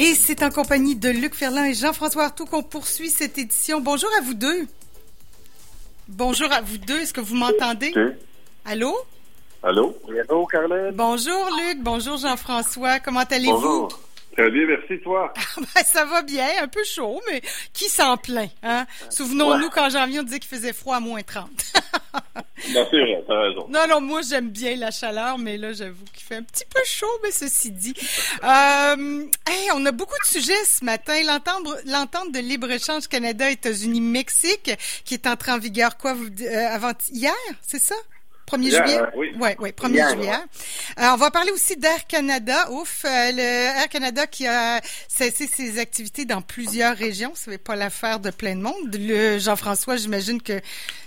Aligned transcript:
Et 0.00 0.14
c'est 0.14 0.44
en 0.44 0.50
compagnie 0.50 0.94
de 0.94 1.08
Luc 1.08 1.34
Ferland 1.34 1.64
et 1.64 1.74
Jean-François 1.74 2.26
Artaud 2.26 2.46
qu'on 2.46 2.62
poursuit 2.62 3.10
cette 3.10 3.36
édition. 3.36 3.80
Bonjour 3.80 4.08
à 4.16 4.20
vous 4.22 4.34
deux. 4.34 4.68
Bonjour 6.06 6.52
à 6.52 6.60
vous 6.60 6.78
deux. 6.78 7.00
Est-ce 7.00 7.12
que 7.12 7.20
vous 7.20 7.34
m'entendez? 7.34 7.92
Allô? 8.64 8.96
Allô? 9.60 9.98
Oui, 10.06 10.20
allô, 10.20 10.46
Caroline? 10.46 10.92
Bonjour, 10.94 11.48
Luc. 11.58 11.82
Bonjour, 11.82 12.16
Jean-François. 12.16 13.00
Comment 13.00 13.24
allez-vous? 13.28 13.60
Bonjour. 13.60 14.00
Très 14.32 14.50
bien, 14.50 14.66
merci, 14.66 15.00
toi. 15.02 15.32
ben, 15.56 15.82
ça 15.84 16.04
va 16.04 16.22
bien, 16.22 16.46
un 16.62 16.68
peu 16.68 16.84
chaud, 16.84 17.20
mais 17.28 17.42
qui 17.72 17.86
s'en 17.86 18.16
plaint, 18.16 18.50
hein? 18.62 18.86
Souvenons-nous 19.10 19.68
quand 19.70 19.90
janvier, 19.90 20.20
on 20.20 20.22
disait 20.22 20.38
qu'il 20.38 20.48
faisait 20.48 20.72
froid 20.72 20.96
à 20.96 21.00
moins 21.00 21.22
30. 21.22 21.50
non, 22.70 22.86
c'est 22.90 23.00
vrai, 23.00 23.24
t'as 23.26 23.40
raison. 23.40 23.66
Non, 23.68 23.86
non, 23.88 24.00
moi, 24.00 24.20
j'aime 24.28 24.50
bien 24.50 24.76
la 24.76 24.90
chaleur, 24.90 25.38
mais 25.38 25.56
là, 25.56 25.72
j'avoue 25.72 26.04
qu'il 26.12 26.22
fait 26.22 26.36
un 26.36 26.42
petit 26.42 26.64
peu 26.72 26.80
chaud, 26.86 27.06
mais 27.22 27.32
ceci 27.32 27.72
dit. 27.72 27.94
Euh, 28.44 29.24
hey, 29.48 29.70
on 29.74 29.84
a 29.86 29.92
beaucoup 29.92 30.18
de 30.22 30.28
sujets 30.28 30.64
ce 30.64 30.84
matin. 30.84 31.14
L'entente 31.86 32.32
de 32.32 32.38
libre-échange 32.38 33.08
Canada-États-Unis-Mexique, 33.08 34.70
qui 35.04 35.14
est 35.14 35.26
entrée 35.26 35.52
en 35.52 35.58
vigueur, 35.58 35.96
quoi, 35.96 36.14
euh, 36.14 36.68
avant 36.70 36.92
hier, 37.10 37.34
c'est 37.62 37.80
ça? 37.80 37.96
1er 38.48 38.70
juillet? 38.70 39.00
Oui, 39.14 39.32
oui, 39.38 39.50
oui 39.58 39.70
1er 39.70 40.14
juillet. 40.14 40.30
Euh, 40.98 41.10
on 41.12 41.16
va 41.16 41.30
parler 41.30 41.50
aussi 41.50 41.76
d'Air 41.76 42.06
Canada. 42.06 42.70
Ouf, 42.70 43.04
euh, 43.04 43.32
le 43.32 43.80
Air 43.80 43.88
Canada 43.88 44.26
qui 44.26 44.46
a 44.46 44.80
cessé 45.08 45.46
ses 45.46 45.78
activités 45.78 46.24
dans 46.24 46.42
plusieurs 46.42 46.96
régions. 46.96 47.32
Ce 47.34 47.50
n'est 47.50 47.58
pas 47.58 47.76
l'affaire 47.76 48.20
de 48.20 48.30
plein 48.30 48.56
de 48.56 48.62
monde. 48.62 48.96
Le 48.98 49.38
Jean-François, 49.38 49.96
j'imagine 49.96 50.40
que 50.40 50.60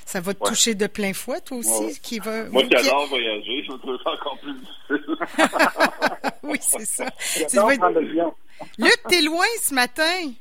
ça 0.05 0.19
va 0.19 0.33
te 0.33 0.43
toucher 0.43 0.75
de 0.75 0.87
plein 0.87 1.13
fouet, 1.13 1.41
toi 1.41 1.57
aussi, 1.57 1.99
qui 2.01 2.19
va. 2.19 2.43
Moi, 2.45 2.63
qui 2.63 2.75
adore 2.75 3.07
voyager, 3.07 3.63
je 3.67 3.71
trouve 3.77 3.97
ça 4.03 4.11
encore 4.11 4.37
plus 4.39 4.53
difficile. 4.59 6.31
oui, 6.43 6.57
c'est 6.61 6.85
ça. 6.85 7.05
Luc, 8.77 8.97
t'es 9.07 9.21
loin 9.21 9.45
ce 9.61 9.73
matin. 9.73 10.31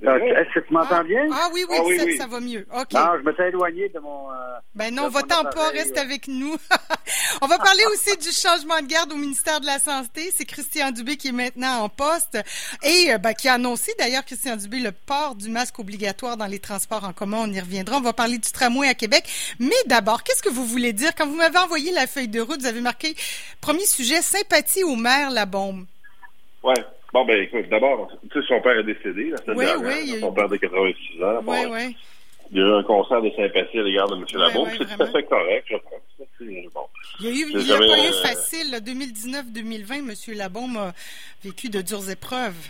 Est-ce 0.00 0.54
que 0.54 0.66
tu 0.66 0.72
m'entends 0.72 1.00
ah. 1.00 1.04
bien? 1.04 1.28
Ah 1.32 1.48
oui, 1.52 1.64
oui, 1.68 1.76
ah, 1.78 1.82
oui, 1.84 1.98
ça, 1.98 2.04
oui, 2.04 2.16
ça, 2.16 2.26
va 2.26 2.40
mieux. 2.40 2.66
OK. 2.74 2.92
Non, 2.92 3.18
je 3.18 3.22
me 3.24 3.32
suis 3.34 3.42
éloigné 3.44 3.88
de 3.90 3.98
mon. 4.00 4.30
Euh, 4.30 4.34
ben 4.74 4.92
non, 4.92 5.08
va-t'en 5.08 5.44
pas, 5.44 5.68
reste 5.68 5.96
avec 5.98 6.28
nous. 6.28 6.56
On 7.42 7.46
va 7.46 7.58
parler 7.58 7.84
aussi 7.92 8.16
du 8.16 8.30
changement 8.32 8.80
de 8.80 8.86
garde 8.86 9.12
au 9.12 9.16
ministère 9.16 9.60
de 9.60 9.66
la 9.66 9.78
Santé. 9.78 10.30
C'est 10.34 10.46
Christian 10.46 10.90
Dubé 10.90 11.16
qui 11.16 11.28
est 11.28 11.32
maintenant 11.32 11.82
en 11.82 11.88
poste 11.88 12.38
et 12.82 13.12
euh, 13.12 13.18
ben, 13.18 13.34
qui 13.34 13.48
a 13.48 13.54
annoncé 13.54 13.92
d'ailleurs, 13.98 14.24
Christian 14.24 14.56
Dubé, 14.56 14.80
le 14.80 14.92
port 14.92 15.34
du 15.34 15.50
masque 15.50 15.78
obligatoire 15.78 16.36
dans 16.36 16.46
les 16.46 16.58
transports 16.58 17.04
en 17.04 17.12
commun. 17.12 17.38
On 17.42 17.52
y 17.52 17.60
reviendra. 17.60 17.98
On 17.98 18.00
va 18.02 18.14
parler 18.14 18.38
du 18.38 18.50
tramway 18.50 18.88
à 18.88 18.94
Québec. 18.94 19.24
Mais 19.60 19.70
d'abord, 19.86 20.22
qu'est-ce 20.22 20.42
que 20.42 20.50
vous 20.50 20.64
voulez 20.64 20.92
dire? 20.92 21.14
Quand 21.14 21.26
vous 21.26 21.36
m'avez 21.36 21.58
envoyé 21.58 21.92
la 21.92 22.06
feuille 22.06 22.28
de 22.28 22.40
route, 22.40 22.60
vous 22.60 22.66
avez 22.66 22.80
marqué 22.80 23.14
premier 23.60 23.84
sujet, 23.86 24.22
sympathie 24.22 24.84
au 24.84 24.96
maire 24.96 25.30
La 25.30 25.46
Bombe. 25.46 25.84
Ouais. 26.62 26.74
Bon, 27.12 27.26
ben 27.26 27.42
écoute, 27.42 27.68
d'abord, 27.68 28.10
tu 28.30 28.40
sais, 28.40 28.46
son 28.48 28.60
père 28.62 28.78
est 28.78 28.84
décédé 28.84 29.30
la 29.30 29.36
semaine 29.38 29.58
oui, 29.58 29.64
dernière. 29.66 29.92
Oui, 29.92 30.20
son 30.20 30.32
père 30.32 30.48
de 30.48 30.56
86 30.56 31.22
ans. 31.22 31.40
Oui, 31.46 31.58
oui. 31.70 31.96
Il 32.50 32.58
y 32.58 32.60
a 32.60 32.66
eu 32.66 32.72
un 32.72 32.82
concert 32.82 33.20
de 33.20 33.30
sympathie 33.30 33.78
à 33.78 33.82
l'égard 33.82 34.08
de 34.08 34.16
M. 34.16 34.24
Labaume. 34.34 34.68
oui, 34.68 34.76
c'est 34.78 34.96
tout 34.96 35.02
à 35.02 35.06
fait 35.06 35.22
correct, 35.24 35.66
je 35.68 35.76
pense. 35.76 36.70
Bon. 36.74 36.80
Il 37.20 37.26
y 37.26 37.28
a 37.28 37.46
eu, 37.46 37.72
a 37.72 37.78
pas 37.78 38.08
eu 38.08 38.12
facile. 38.22 38.74
2019-2020, 38.74 39.98
M. 39.98 40.36
Labaume 40.36 40.76
a 40.76 40.92
vécu 41.44 41.68
de 41.68 41.82
dures 41.82 42.10
épreuves. 42.10 42.68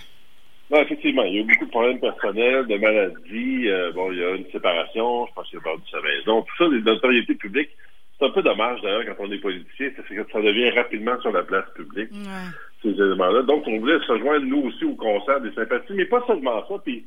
Non, 0.70 0.82
effectivement, 0.82 1.22
il 1.22 1.34
y 1.34 1.38
a 1.38 1.40
eu 1.42 1.44
beaucoup 1.44 1.66
de 1.66 1.70
problèmes 1.70 2.00
personnels, 2.00 2.66
de 2.66 2.76
maladies. 2.76 3.68
Euh, 3.68 3.92
bon, 3.92 4.10
il 4.12 4.18
y 4.18 4.24
a 4.24 4.30
une 4.30 4.50
séparation, 4.50 5.26
je 5.26 5.32
pense 5.34 5.48
qu'il 5.48 5.58
a 5.58 5.62
perdu 5.62 5.82
sa 5.90 6.00
maison. 6.00 6.42
Tout 6.42 6.64
ça, 6.64 6.70
les 6.70 6.82
notoriétés 6.82 7.34
publiques. 7.34 7.70
C'est 8.18 8.26
un 8.26 8.30
peu 8.30 8.42
dommage, 8.42 8.80
d'ailleurs, 8.82 9.04
quand 9.06 9.24
on 9.24 9.32
est 9.32 9.38
politicien, 9.38 9.90
c'est 9.96 10.14
que 10.14 10.32
ça 10.32 10.40
devient 10.40 10.70
rapidement 10.70 11.20
sur 11.20 11.32
la 11.32 11.42
place 11.42 11.66
publique. 11.74 12.10
Ouais 12.12 12.50
ces 12.82 12.90
éléments-là. 12.90 13.42
Donc, 13.42 13.64
on 13.66 13.78
voulait 13.78 13.98
se 14.00 14.12
rejoindre, 14.12 14.44
nous 14.46 14.66
aussi, 14.66 14.84
au 14.84 14.94
concert 14.94 15.40
des 15.40 15.52
sympathies, 15.52 15.94
mais 15.94 16.06
pas 16.06 16.24
seulement 16.26 16.66
ça. 16.68 16.74
Puis, 16.84 17.04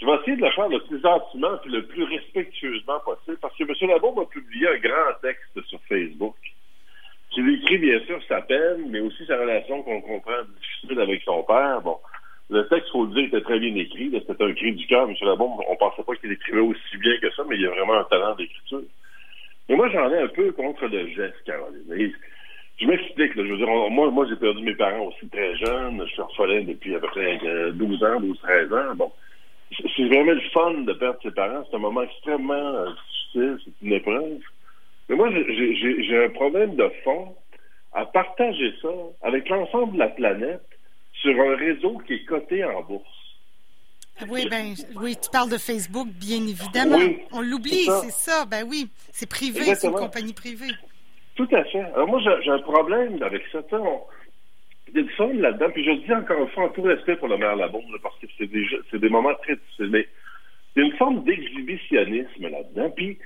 je 0.00 0.06
vais 0.06 0.14
essayer 0.14 0.36
de 0.36 0.44
le 0.44 0.50
faire 0.50 0.68
le 0.68 0.78
plus 0.80 1.00
gentiment 1.00 1.58
puis 1.62 1.72
le 1.72 1.86
plus 1.86 2.04
respectueusement 2.04 3.00
possible, 3.00 3.38
parce 3.40 3.56
que 3.56 3.64
M. 3.64 3.90
Labaume 3.90 4.20
a 4.20 4.26
publié 4.26 4.68
un 4.68 4.78
grand 4.78 5.20
texte 5.22 5.60
sur 5.66 5.80
Facebook 5.88 6.36
qui 7.30 7.42
décrit, 7.42 7.78
bien 7.78 8.00
sûr, 8.06 8.20
sa 8.28 8.40
peine, 8.42 8.88
mais 8.88 9.00
aussi 9.00 9.26
sa 9.26 9.36
relation 9.36 9.82
qu'on 9.82 10.00
comprend 10.00 10.42
difficile 10.56 11.00
avec 11.00 11.22
son 11.22 11.42
père. 11.42 11.82
Bon, 11.82 11.98
le 12.48 12.66
texte, 12.68 12.90
faut 12.90 13.04
le 13.04 13.12
dire, 13.12 13.26
était 13.26 13.42
très 13.42 13.58
bien 13.58 13.74
écrit. 13.74 14.10
C'était 14.12 14.42
un 14.42 14.54
cri 14.54 14.72
du 14.72 14.86
cœur. 14.86 15.08
M. 15.08 15.14
Labaume, 15.20 15.60
on 15.68 15.76
pensait 15.76 16.02
pas 16.02 16.14
qu'il 16.14 16.32
écrivait 16.32 16.60
aussi 16.60 16.96
bien 16.98 17.18
que 17.18 17.30
ça, 17.32 17.42
mais 17.46 17.56
il 17.56 17.66
a 17.66 17.70
vraiment 17.70 17.98
un 17.98 18.04
talent 18.04 18.34
d'écriture. 18.36 18.82
Mais 19.68 19.76
moi, 19.76 19.88
j'en 19.90 20.10
ai 20.10 20.18
un 20.18 20.28
peu 20.28 20.52
contre 20.52 20.86
le 20.86 21.08
geste, 21.08 21.42
Caroline. 21.44 22.12
Je 22.80 22.86
m'explique, 22.86 23.32
je 23.34 23.42
veux 23.42 23.56
dire, 23.56 23.66
moi, 23.90 24.10
moi 24.10 24.26
j'ai 24.28 24.36
perdu 24.36 24.62
mes 24.62 24.74
parents 24.74 25.06
aussi 25.06 25.28
très 25.28 25.56
jeunes. 25.56 26.00
Je 26.06 26.12
suis 26.12 26.20
orphelin 26.20 26.62
depuis 26.62 26.94
à 26.94 27.00
peu 27.00 27.08
près 27.08 27.38
12 27.72 28.04
ans, 28.04 28.20
12, 28.20 28.38
13 28.40 28.72
ans. 28.72 28.94
Bon. 28.94 29.12
C'est 29.70 30.06
vraiment 30.06 30.32
le 30.32 30.40
fun 30.52 30.72
de 30.82 30.92
perdre 30.92 31.18
ses 31.22 31.32
parents. 31.32 31.64
C'est 31.68 31.76
un 31.76 31.80
moment 31.80 32.02
extrêmement 32.02 32.54
euh, 32.54 32.90
difficile, 32.90 33.58
c'est 33.64 33.86
une 33.86 33.92
épreuve. 33.92 34.38
Mais 35.08 35.16
moi, 35.16 35.28
j'ai 35.30 36.24
un 36.24 36.30
problème 36.30 36.76
de 36.76 36.88
fond 37.04 37.34
à 37.92 38.06
partager 38.06 38.72
ça 38.80 38.88
avec 39.22 39.48
l'ensemble 39.48 39.94
de 39.94 39.98
la 39.98 40.08
planète 40.08 40.62
sur 41.20 41.38
un 41.40 41.56
réseau 41.56 41.98
qui 42.06 42.14
est 42.14 42.24
coté 42.24 42.64
en 42.64 42.82
bourse. 42.82 43.04
Oui, 44.28 44.48
ben, 44.48 44.74
oui, 44.96 45.16
tu 45.20 45.30
parles 45.30 45.50
de 45.50 45.58
Facebook, 45.58 46.08
bien 46.08 46.38
évidemment. 46.38 46.96
Oui, 46.96 47.18
On 47.32 47.40
l'oublie, 47.40 47.88
c'est 48.02 48.10
ça. 48.10 48.44
Ben 48.46 48.66
oui, 48.68 48.88
c'est 49.12 49.28
privé, 49.28 49.74
c'est 49.74 49.86
une 49.86 49.94
compagnie 49.94 50.32
privée. 50.32 50.72
Tout 51.38 51.48
à 51.52 51.62
fait. 51.62 51.84
Alors 51.94 52.08
moi, 52.08 52.20
j'ai 52.20 52.50
un 52.50 52.58
problème 52.58 53.22
avec 53.22 53.44
ça. 53.52 53.60
Il 53.70 54.96
y 54.96 54.98
a 54.98 55.02
du 55.02 55.10
fun 55.10 55.32
là-dedans. 55.34 55.70
Puis 55.70 55.84
je 55.84 55.92
dis 55.92 56.12
encore 56.12 56.40
une 56.40 56.48
fois, 56.48 56.64
en 56.64 56.68
tout 56.70 56.82
respect 56.82 57.14
pour 57.14 57.28
le 57.28 57.38
maire 57.38 57.54
Labombe, 57.54 57.96
parce 58.02 58.18
que 58.18 58.26
c'est 58.36 58.48
des, 58.48 58.66
c'est 58.90 58.98
des 58.98 59.08
moments 59.08 59.34
très 59.34 59.54
difficiles. 59.54 59.90
Mais 59.90 60.08
il 60.74 60.82
y 60.82 60.82
a 60.82 60.88
une 60.88 60.96
forme 60.96 61.22
d'exhibitionnisme 61.22 62.48
là-dedans. 62.48 62.90
Puis 62.90 63.18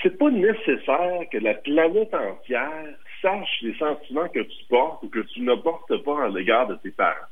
c'est 0.00 0.16
pas 0.16 0.30
nécessaire 0.30 1.22
que 1.32 1.38
la 1.38 1.54
planète 1.54 2.14
entière 2.14 2.84
sache 3.20 3.58
les 3.62 3.74
sentiments 3.74 4.28
que 4.28 4.44
tu 4.44 4.64
portes 4.68 5.02
ou 5.02 5.08
que 5.08 5.26
tu 5.34 5.40
ne 5.40 5.56
portes 5.56 6.04
pas 6.04 6.14
en 6.14 6.28
l'égard 6.28 6.68
de 6.68 6.76
tes 6.76 6.92
parents. 6.92 7.26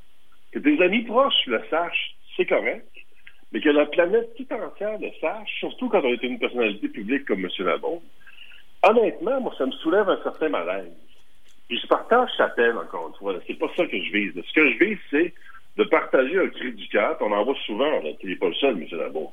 Que 0.50 0.58
tes 0.58 0.82
amis 0.82 1.02
proches 1.02 1.46
le 1.46 1.62
sachent, 1.70 2.16
c'est 2.36 2.46
correct. 2.46 2.88
Mais 3.52 3.60
que 3.60 3.68
la 3.68 3.86
planète 3.86 4.34
tout 4.36 4.52
entière 4.52 4.98
le 4.98 5.12
sache, 5.20 5.60
surtout 5.60 5.88
quand 5.88 6.02
on 6.02 6.12
est 6.12 6.24
une 6.24 6.40
personnalité 6.40 6.88
publique 6.88 7.24
comme 7.24 7.44
M. 7.44 7.50
Labombe, 7.60 8.02
honnêtement, 8.90 9.40
moi, 9.40 9.54
ça 9.58 9.66
me 9.66 9.72
soulève 9.72 10.08
un 10.08 10.22
certain 10.22 10.48
malaise. 10.48 10.92
Puis 11.68 11.78
je 11.78 11.86
partage 11.86 12.28
sa 12.36 12.48
peine, 12.48 12.76
encore 12.76 13.08
une 13.08 13.14
fois. 13.14 13.34
C'est 13.46 13.58
pas 13.58 13.70
ça 13.76 13.86
que 13.86 13.96
je 13.98 14.12
vise. 14.12 14.32
Ce 14.34 14.52
que 14.52 14.70
je 14.72 14.78
vise, 14.84 14.98
c'est 15.10 15.32
de 15.76 15.84
partager 15.84 16.38
un 16.38 16.48
cri 16.48 16.72
du 16.72 16.88
cœur. 16.88 17.16
On 17.20 17.32
en 17.32 17.44
voit 17.44 17.56
souvent, 17.66 17.90
tu 18.20 18.26
n'es 18.26 18.36
pas 18.36 18.48
le 18.48 18.54
seul, 18.54 18.74
M. 18.80 18.86
Labo. 18.98 19.32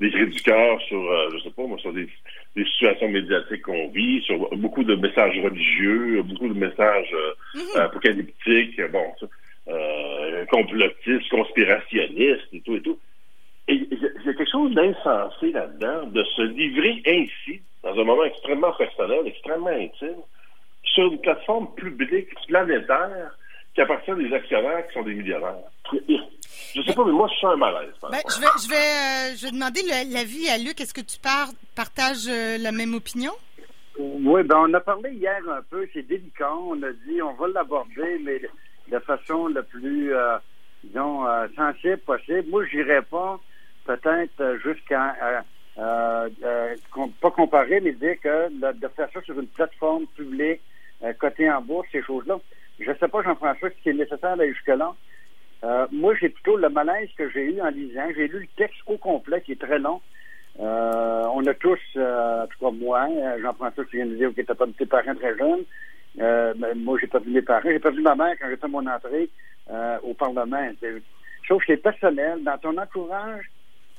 Des 0.00 0.10
cris 0.10 0.26
du 0.26 0.42
cœur 0.42 0.80
sur, 0.82 0.98
euh, 0.98 1.28
je 1.34 1.38
sais 1.44 1.50
pas, 1.50 1.66
moi, 1.66 1.78
sur 1.78 1.92
des, 1.92 2.08
des 2.56 2.64
situations 2.64 3.08
médiatiques 3.08 3.62
qu'on 3.62 3.88
vit, 3.88 4.22
sur 4.22 4.38
beaucoup 4.56 4.82
de 4.84 4.94
messages 4.96 5.38
religieux, 5.40 6.22
beaucoup 6.22 6.48
de 6.48 6.58
messages 6.58 7.12
euh, 7.12 7.32
Mhm. 7.54 7.80
apocalyptiques, 7.80 8.80
bon, 8.90 9.12
euh, 9.68 10.44
complotistes, 10.46 11.28
conspirationnistes 11.30 12.48
et 12.52 12.60
tout 12.60 12.76
et 12.76 12.80
tout. 12.82 12.98
Et 13.68 13.74
il 13.74 13.98
y 13.98 14.28
a 14.28 14.34
quelque 14.34 14.50
chose 14.50 14.74
d'insensé 14.74 15.52
là-dedans, 15.52 16.06
de 16.08 16.22
se 16.24 16.42
livrer 16.42 17.02
ainsi, 17.06 17.62
dans 17.84 18.00
un 18.00 18.04
moment 18.04 18.24
extrêmement 18.24 18.72
personnel, 18.72 19.26
extrêmement 19.26 19.68
intime, 19.68 20.22
sur 20.82 21.04
une 21.04 21.20
plateforme 21.20 21.72
publique, 21.74 22.28
planétaire, 22.48 23.36
qui 23.74 23.80
appartient 23.80 24.10
à 24.10 24.14
des 24.14 24.32
actionnaires 24.32 24.86
qui 24.86 24.94
sont 24.94 25.02
des 25.02 25.14
millionnaires. 25.14 25.56
Je 25.92 26.82
sais 26.82 26.94
pas, 26.94 27.04
mais 27.04 27.12
moi, 27.12 27.28
je 27.32 27.40
sens 27.40 27.54
un 27.54 27.56
malaise. 27.56 27.92
Ben, 28.02 28.18
je 28.28 28.40
vais, 28.40 28.46
je 28.62 28.68
vais, 28.68 28.76
euh, 28.76 29.36
je 29.36 29.46
vais 29.46 29.52
demander 29.52 29.82
l'avis 30.12 30.48
à 30.48 30.58
Luc. 30.58 30.80
Est-ce 30.80 30.94
que 30.94 31.00
tu 31.00 31.18
par 31.18 31.48
partages 31.74 32.26
euh, 32.28 32.56
la 32.58 32.72
même 32.72 32.94
opinion? 32.94 33.32
Oui, 33.98 34.42
ben 34.42 34.56
on 34.68 34.74
a 34.74 34.80
parlé 34.80 35.12
hier 35.12 35.38
un 35.48 35.62
peu, 35.70 35.86
c'est 35.92 36.02
délicat. 36.02 36.52
On 36.52 36.82
a 36.82 36.92
dit 37.06 37.22
on 37.22 37.34
va 37.34 37.46
l'aborder, 37.48 38.18
mais 38.24 38.40
de 38.88 38.98
façon 39.00 39.48
la 39.48 39.62
plus, 39.62 40.12
euh, 40.12 40.36
disons, 40.82 41.26
euh, 41.26 41.46
sensible 41.56 41.98
possible. 41.98 42.44
Moi, 42.48 42.64
j'irais 42.66 43.02
pas 43.02 43.38
peut-être 43.84 44.58
jusqu'à 44.64 45.44
euh, 45.78 46.28
euh, 46.44 46.76
pas 47.20 47.30
comparer, 47.30 47.80
mais 47.80 47.92
dire 47.92 48.20
que 48.20 48.48
de 48.50 48.88
faire 48.88 49.08
ça 49.12 49.20
sur 49.22 49.38
une 49.38 49.48
plateforme 49.48 50.06
publique, 50.16 50.60
euh, 51.02 51.12
cotée 51.14 51.50
en 51.50 51.60
bourse, 51.60 51.88
ces 51.90 52.02
choses-là. 52.02 52.38
Je 52.78 52.92
sais 52.98 53.08
pas, 53.08 53.22
Jean-François, 53.22 53.70
si 53.70 53.76
c'est 53.84 53.92
nécessaire 53.92 54.36
d'aller 54.36 54.52
jusque-là. 54.52 54.94
Euh, 55.64 55.86
moi, 55.92 56.14
j'ai 56.20 56.28
plutôt 56.28 56.56
le 56.56 56.68
malaise 56.68 57.08
que 57.16 57.28
j'ai 57.30 57.44
eu 57.44 57.60
en 57.60 57.68
lisant. 57.68 58.08
J'ai 58.14 58.28
lu 58.28 58.40
le 58.40 58.46
texte 58.56 58.80
au 58.86 58.96
complet, 58.98 59.40
qui 59.40 59.52
est 59.52 59.60
très 59.60 59.78
long. 59.78 60.00
Euh, 60.60 61.24
on 61.32 61.44
a 61.46 61.54
tous, 61.54 61.80
euh, 61.96 62.44
en 62.44 62.46
tout 62.46 62.70
moi, 62.72 63.08
Jean-François, 63.42 63.84
tu 63.86 63.96
viens 63.96 64.06
de 64.06 64.14
dire 64.14 64.34
que 64.34 64.42
tu 64.42 64.50
as 64.50 64.54
perdu 64.54 64.74
tes 64.74 64.86
parents 64.86 65.14
très 65.14 65.36
jeunes. 65.36 65.64
Ben, 66.16 66.74
moi, 66.76 66.98
j'ai 67.00 67.06
perdu 67.06 67.30
mes 67.30 67.42
parents. 67.42 67.68
J'ai 67.68 67.80
perdu 67.80 68.00
ma 68.02 68.14
mère 68.14 68.34
quand 68.40 68.48
j'ai 68.48 68.56
fait 68.56 68.68
mon 68.68 68.86
entrée 68.86 69.28
au 70.02 70.14
Parlement. 70.14 70.70
Sauf 71.48 71.64
que 71.64 71.72
c'est 71.72 71.82
personnel. 71.82 72.42
Dans 72.44 72.58
ton 72.58 72.76
entourage 72.76 73.50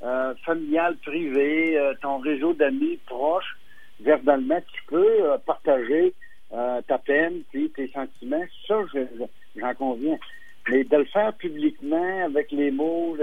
euh, 0.03 0.33
familial, 0.45 0.97
privé, 0.97 1.77
euh, 1.77 1.93
ton 2.01 2.17
réseau 2.17 2.53
d'amis 2.53 2.99
proches, 3.05 3.57
verbalement, 4.01 4.59
tu 4.73 4.81
peux 4.87 5.23
euh, 5.23 5.37
partager 5.37 6.13
ta 6.87 6.97
peine, 6.99 7.41
puis 7.51 7.69
tes 7.71 7.89
sentiments. 7.89 8.45
Ça, 8.65 8.75
j'en 9.57 9.73
conviens. 9.73 10.17
mais 10.69 10.85
de 10.85 10.97
le 10.97 11.05
faire 11.05 11.33
publiquement 11.33 12.23
avec 12.23 12.49
les 12.51 12.71
mots, 12.71 13.17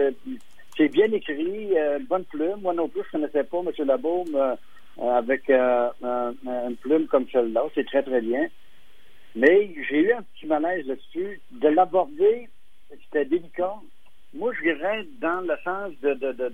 c'est 0.77 0.89
bien 0.89 1.11
écrit, 1.13 1.71
une 1.75 2.05
bonne 2.05 2.25
plume. 2.25 2.61
Moi 2.61 2.75
non 2.75 2.89
plus, 2.89 3.01
je 3.11 3.17
ne 3.17 3.23
connaissais 3.23 3.45
pas 3.45 3.61
M. 3.61 3.87
Labaume 3.87 4.57
avec 5.01 5.49
une 5.49 6.77
plume 6.83 7.07
comme 7.07 7.27
celle-là. 7.33 7.63
C'est 7.75 7.87
très, 7.87 8.03
très 8.03 8.21
bien. 8.21 8.49
Mais 9.35 9.73
j'ai 9.89 10.01
eu 10.01 10.13
un 10.13 10.23
petit 10.23 10.47
malaise 10.47 10.87
là-dessus. 10.87 11.41
De 11.53 11.69
l'aborder, 11.69 12.51
c'était 12.91 13.25
délicat. 13.25 13.77
Moi, 14.35 14.53
je 14.59 14.63
dirais 14.63 15.07
dans 15.21 15.41
le 15.41 15.55
sens 15.65 15.93
de, 16.03 16.15
de, 16.15 16.33
de, 16.33 16.53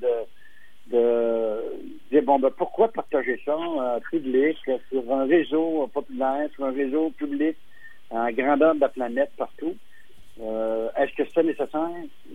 de, 0.91 1.61
dire, 2.11 2.23
bon, 2.23 2.39
ben, 2.39 2.51
pourquoi 2.57 2.89
partager 2.89 3.41
ça 3.45 3.53
euh, 3.55 4.01
public, 4.11 4.57
sur 4.65 5.13
un 5.13 5.27
réseau 5.27 5.89
populaire, 5.93 6.49
sur 6.55 6.65
un 6.65 6.73
réseau 6.73 7.11
public, 7.11 7.57
en 8.11 8.31
grandeur 8.33 8.75
de 8.75 8.81
la 8.81 8.89
planète, 8.89 9.31
partout? 9.37 9.77
Euh, 10.41 10.89
Est-ce 10.97 11.15
que 11.15 11.29
c'est 11.35 11.43
nécessaire? 11.43 11.89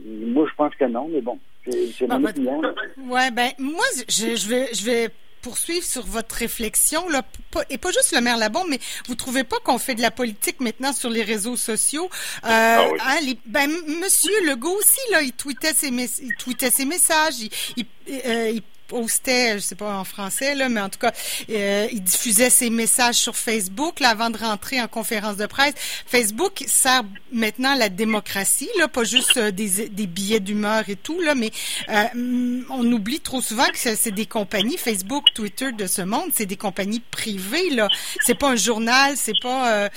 Moi, 0.05 0.47
je 0.49 0.55
pense 0.55 0.75
que 0.75 0.85
non, 0.85 1.07
mais 1.09 1.21
bon, 1.21 1.39
c'est 1.65 2.07
mon 2.07 2.23
opinion. 2.23 2.61
Ouais, 2.97 3.31
ben, 3.31 3.49
moi, 3.59 3.85
je, 4.07 4.35
je 4.35 4.49
vais, 4.49 4.67
je 4.73 4.85
vais 4.85 5.09
poursuivre 5.43 5.85
sur 5.85 6.05
votre 6.05 6.35
réflexion, 6.35 7.07
là, 7.09 7.21
et 7.69 7.77
pas 7.77 7.91
juste 7.91 8.13
le 8.13 8.21
maire 8.21 8.37
Labon, 8.37 8.63
mais 8.67 8.79
vous 9.07 9.15
trouvez 9.15 9.43
pas 9.43 9.57
qu'on 9.63 9.77
fait 9.77 9.93
de 9.93 10.01
la 10.01 10.09
politique 10.09 10.59
maintenant 10.61 10.93
sur 10.93 11.09
les 11.09 11.21
réseaux 11.21 11.57
sociaux? 11.57 12.09
Euh, 12.45 12.47
ah 12.47 12.89
hein, 12.99 13.33
ben, 13.45 13.69
Monsieur 14.01 14.33
Legault 14.49 14.75
aussi, 14.75 15.11
là, 15.11 15.21
il 15.21 15.33
tweetait 15.33 15.73
ses, 15.73 15.89
il 15.89 16.35
tweetait 16.39 16.71
ses 16.71 16.85
messages, 16.85 17.39
il, 17.41 17.51
il, 17.77 17.85
euh, 18.25 18.51
il 18.55 18.63
postait, 18.93 19.55
je 19.55 19.59
sais 19.59 19.75
pas 19.75 19.97
en 19.97 20.03
français, 20.03 20.53
là, 20.53 20.69
mais 20.69 20.79
en 20.79 20.87
tout 20.87 20.99
cas, 20.99 21.11
euh, 21.49 21.87
il 21.91 22.03
diffusait 22.03 22.51
ses 22.51 22.69
messages 22.69 23.15
sur 23.15 23.35
Facebook 23.35 23.99
là, 23.99 24.09
avant 24.09 24.29
de 24.29 24.37
rentrer 24.37 24.79
en 24.79 24.87
conférence 24.87 25.35
de 25.35 25.47
presse. 25.47 25.73
Facebook 26.05 26.63
sert 26.67 27.01
maintenant 27.31 27.73
la 27.73 27.89
démocratie, 27.89 28.69
là, 28.77 28.87
pas 28.87 29.03
juste 29.03 29.37
euh, 29.37 29.49
des, 29.49 29.89
des, 29.89 30.05
billets 30.05 30.39
d'humeur 30.39 30.83
et 30.89 30.95
tout, 30.95 31.19
là, 31.21 31.33
mais 31.33 31.49
euh, 31.89 32.61
on 32.69 32.85
oublie 32.91 33.19
trop 33.19 33.41
souvent 33.41 33.65
que 33.65 33.79
c'est 33.79 34.11
des 34.11 34.27
compagnies, 34.27 34.77
Facebook, 34.77 35.25
Twitter 35.33 35.71
de 35.71 35.87
ce 35.87 36.03
monde, 36.03 36.29
c'est 36.31 36.45
des 36.45 36.57
compagnies 36.57 37.01
privées, 37.09 37.71
là. 37.71 37.87
C'est 38.23 38.37
pas 38.37 38.49
un 38.49 38.55
journal, 38.55 39.15
c'est 39.17 39.39
pas... 39.41 39.89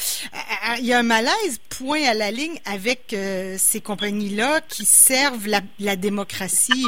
Il 0.79 0.87
y 0.87 0.95
a 0.95 0.99
un 1.01 1.03
malaise, 1.03 1.61
point 1.69 2.03
à 2.05 2.15
la 2.15 2.31
ligne, 2.31 2.59
avec 2.65 3.15
ces 3.59 3.81
compagnies-là 3.83 4.63
qui 4.67 4.87
servent 4.87 5.49
la, 5.49 5.61
la 5.81 5.97
démocratie 5.97 6.87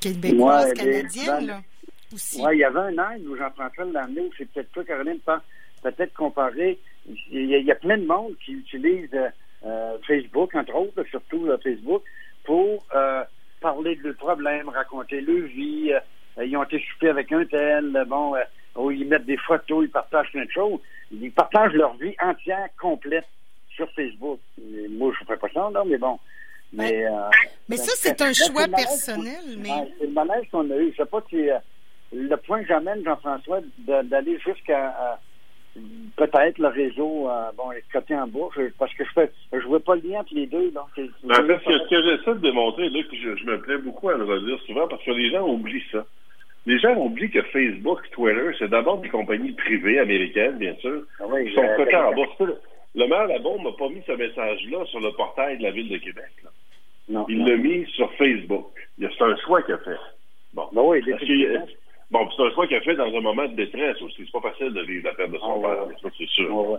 québécoise, 0.00 0.72
canadienne, 0.74 1.46
là, 1.46 1.60
aussi. 2.12 2.40
Oui, 2.42 2.56
il 2.56 2.58
y 2.58 2.64
avait 2.64 2.78
un 2.78 2.98
an 2.98 3.16
où 3.28 3.36
Jean-François 3.36 3.84
l'a 3.86 4.04
amené, 4.04 4.22
ou 4.22 4.30
c'est 4.36 4.50
peut-être 4.50 4.72
toi, 4.72 4.84
Caroline, 4.84 5.18
peut-être 5.82 6.14
comparer. 6.14 6.78
Il 7.30 7.46
y, 7.46 7.70
a, 7.70 7.74
plein 7.74 7.98
de 7.98 8.06
monde 8.06 8.34
qui 8.44 8.52
utilise 8.52 9.08
euh, 9.64 9.98
Facebook, 10.06 10.54
entre 10.54 10.74
autres, 10.74 11.02
surtout 11.10 11.48
Facebook, 11.62 12.02
pour 12.44 12.84
euh, 12.94 13.24
parler 13.60 13.96
de 13.96 14.02
leurs 14.04 14.16
problèmes, 14.16 14.68
raconter 14.68 15.20
leur 15.20 15.46
vie. 15.46 15.92
Euh, 15.92 16.44
ils 16.44 16.56
ont 16.56 16.64
été 16.64 16.80
chauffés 16.80 17.08
avec 17.08 17.32
un 17.32 17.44
tel, 17.46 18.04
bon, 18.06 18.34
où 18.76 18.90
ils 18.90 19.06
mettent 19.06 19.26
des 19.26 19.36
photos, 19.38 19.84
ils 19.84 19.90
partagent 19.90 20.30
plein 20.30 20.44
de 20.44 20.50
choses. 20.50 20.80
Ils 21.10 21.32
partagent 21.32 21.72
leur 21.72 21.96
vie 21.96 22.14
entière, 22.20 22.68
complète 22.80 23.26
sur 23.74 23.90
Facebook. 23.92 24.40
moi, 24.90 25.12
je 25.14 25.20
ne 25.20 25.26
ferais 25.26 25.38
pas 25.38 25.48
ça, 25.52 25.70
non, 25.72 25.84
mais 25.86 25.98
bon. 25.98 26.18
Mais, 26.72 27.04
euh, 27.06 27.10
mais 27.68 27.76
ça, 27.76 27.92
c'est 27.96 28.20
un 28.22 28.32
choix 28.32 28.68
personnel. 28.68 29.58
Mais... 29.58 29.92
c'est 29.98 30.06
le 30.06 30.12
malaise 30.12 30.44
qu'on 30.52 30.70
a 30.70 30.76
eu. 30.76 30.92
Je 30.92 31.02
sais 31.02 31.08
pas 31.08 31.22
si 31.28 31.50
euh, 31.50 31.58
le 32.12 32.36
point 32.36 32.62
que 32.62 32.68
j'amène, 32.68 33.02
Jean-François, 33.04 33.60
d'aller 33.78 34.38
jusqu'à 34.38 35.18
peut-être 36.16 36.58
le 36.58 36.68
réseau, 36.68 37.28
euh, 37.28 37.50
bon, 37.56 37.70
est 37.72 37.84
coté 37.92 38.14
en 38.16 38.26
bourse, 38.26 38.58
parce 38.78 38.92
que 38.94 39.04
je 39.04 39.10
fais, 39.12 39.30
je 39.52 39.66
vois 39.66 39.80
pas 39.80 39.94
le 39.94 40.02
lien 40.02 40.20
entre 40.20 40.34
les 40.34 40.46
deux. 40.46 40.70
Donc, 40.70 40.88
en 40.92 40.98
fait, 40.98 41.60
ce 41.64 41.88
que, 41.88 42.02
j'essaie 42.02 42.34
de 42.34 42.40
démontrer, 42.40 42.88
là, 42.88 43.02
que 43.02 43.16
je, 43.16 43.46
me 43.46 43.60
plais 43.60 43.78
beaucoup 43.78 44.08
à 44.08 44.14
le 44.16 44.24
redire 44.24 44.60
souvent, 44.66 44.88
parce 44.88 45.02
que 45.04 45.12
les 45.12 45.30
gens 45.30 45.46
oublient 45.46 45.84
ça. 45.92 46.04
Les 46.66 46.78
gens 46.78 46.94
oublient 46.96 47.30
que 47.30 47.42
Facebook, 47.42 48.00
Twitter, 48.10 48.50
c'est 48.58 48.68
d'abord 48.68 48.98
des 48.98 49.08
compagnies 49.08 49.52
privées 49.52 49.98
américaines, 49.98 50.58
bien 50.58 50.74
sûr, 50.76 51.04
ah 51.20 51.24
qui 51.42 51.54
sont 51.54 51.66
cotées 51.76 51.96
en 51.96 52.12
bourse. 52.12 52.42
Le 52.94 53.06
maire 53.06 53.28
Labombe 53.28 53.64
n'a 53.64 53.72
pas 53.72 53.88
mis 53.88 54.02
ce 54.06 54.12
message-là 54.12 54.84
sur 54.86 55.00
le 55.00 55.12
portail 55.12 55.58
de 55.58 55.62
la 55.62 55.70
Ville 55.70 55.88
de 55.88 55.96
Québec. 55.96 56.30
Là 56.44 56.50
il 57.28 57.44
l'a 57.44 57.56
mis 57.56 57.86
sur 57.86 58.12
Facebook. 58.14 58.66
C'est 58.98 59.22
un 59.22 59.36
choix 59.36 59.62
qu'il 59.62 59.74
a 59.74 59.78
fait. 59.78 59.98
Bon. 60.54 60.68
Ben 60.72 60.82
oui, 60.82 61.02
bon, 62.10 62.28
c'est 62.36 62.42
un 62.42 62.50
choix 62.50 62.66
qu'il 62.66 62.76
a 62.76 62.80
fait 62.80 62.96
dans 62.96 63.14
un 63.14 63.20
moment 63.20 63.46
de 63.46 63.54
détresse 63.54 64.00
aussi. 64.02 64.24
C'est 64.24 64.40
pas 64.40 64.50
facile 64.50 64.72
de 64.72 64.82
vivre 64.82 65.08
la 65.08 65.14
perte 65.14 65.30
de 65.30 65.38
son 65.38 65.62
ah, 65.64 65.86
père, 66.02 66.10
c'est 66.16 66.28
sûr. 66.28 66.78